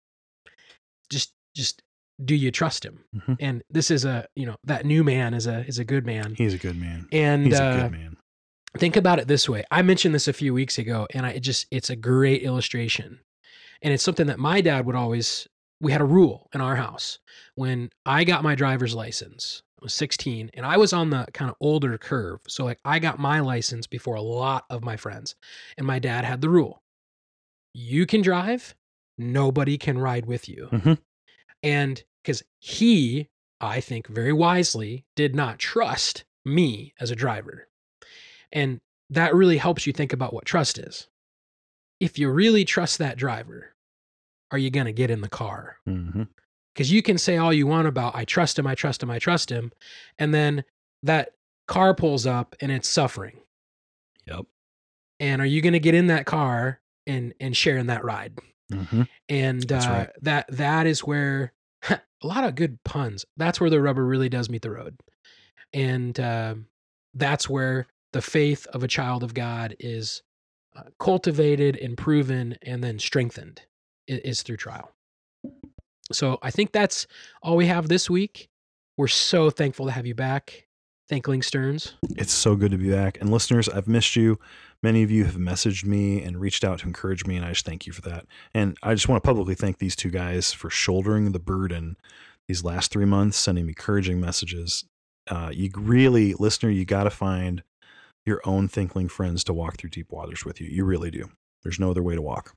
[1.10, 1.82] just just
[2.24, 3.36] do you trust him Mhm.
[3.40, 6.34] and this is a you know that new man is a is a good man
[6.36, 7.08] He's a good man.
[7.12, 8.16] and He's uh, a good man.
[8.78, 11.40] think about it this way i mentioned this a few weeks ago and i it
[11.40, 13.20] just it's a great illustration
[13.82, 15.48] and it's something that my dad would always
[15.80, 17.18] we had a rule in our house
[17.56, 21.56] when i got my driver's license was 16 and i was on the kind of
[21.60, 25.36] older curve so like i got my license before a lot of my friends
[25.78, 26.82] and my dad had the rule
[27.72, 28.74] you can drive
[29.18, 30.98] nobody can ride with you Mhm.
[31.62, 33.28] and because he
[33.60, 37.68] i think very wisely did not trust me as a driver
[38.52, 38.80] and
[39.10, 41.08] that really helps you think about what trust is.
[42.00, 43.74] If you really trust that driver,
[44.50, 45.76] are you going to get in the car?
[45.86, 46.28] Mhm.
[46.74, 49.18] Because you can say all you want about, I trust him, I trust him, I
[49.18, 49.70] trust him.
[50.18, 50.64] And then
[51.04, 51.30] that
[51.68, 53.38] car pulls up and it's suffering.
[54.26, 54.46] Yep.
[55.20, 58.38] And are you going to get in that car and, and share in that ride?
[58.72, 59.06] Mhm.
[59.28, 60.10] And uh, right.
[60.22, 61.52] that that is where
[61.88, 63.24] a lot of good puns.
[63.36, 64.96] That's where the rubber really does meet the road,
[65.74, 66.54] and uh,
[67.12, 70.22] that's where the faith of a child of God is
[70.74, 73.60] uh, cultivated and proven, and then strengthened
[74.08, 74.90] i- is through trial.
[76.12, 77.06] So I think that's
[77.42, 78.48] all we have this week.
[78.96, 80.66] We're so thankful to have you back.
[81.08, 81.94] Thinkling Stearns.
[82.16, 83.18] It's so good to be back.
[83.20, 84.38] And listeners, I've missed you.
[84.82, 87.66] Many of you have messaged me and reached out to encourage me, and I just
[87.66, 88.26] thank you for that.
[88.54, 91.96] And I just want to publicly thank these two guys for shouldering the burden
[92.48, 94.84] these last three months, sending me encouraging messages.
[95.28, 97.62] Uh, you really, listener, you got to find
[98.26, 100.68] your own thinkling friends to walk through deep waters with you.
[100.68, 101.30] You really do.
[101.62, 102.54] There's no other way to walk.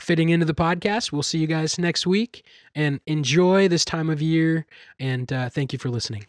[0.00, 1.12] Fitting into the podcast.
[1.12, 4.66] We'll see you guys next week and enjoy this time of year.
[4.98, 6.26] And uh, thank you for listening.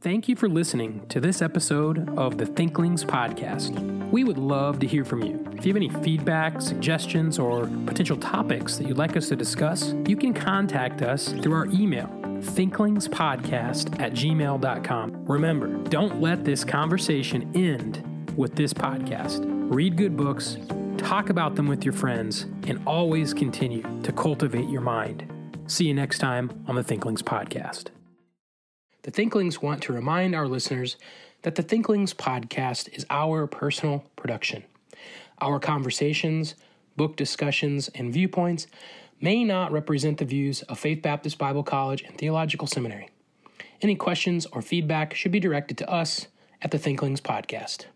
[0.00, 3.76] Thank you for listening to this episode of the Thinklings Podcast.
[4.12, 5.44] We would love to hear from you.
[5.56, 9.96] If you have any feedback, suggestions, or potential topics that you'd like us to discuss,
[10.06, 15.24] you can contact us through our email, thinklingspodcast at gmail.com.
[15.26, 19.44] Remember, don't let this conversation end with this podcast.
[19.68, 20.58] Read good books,
[20.98, 25.30] talk about them with your friends, and always continue to cultivate your mind.
[25.66, 27.88] See you next time on the Thinklings Podcast.
[29.02, 30.96] The Thinklings want to remind our listeners
[31.42, 34.64] that the Thinklings podcast is our personal production.
[35.40, 36.56] Our conversations,
[36.96, 38.66] book discussions, and viewpoints
[39.20, 43.08] may not represent the views of Faith Baptist Bible College and Theological Seminary.
[43.80, 46.26] Any questions or feedback should be directed to us
[46.60, 47.86] at the Thinklings podcast.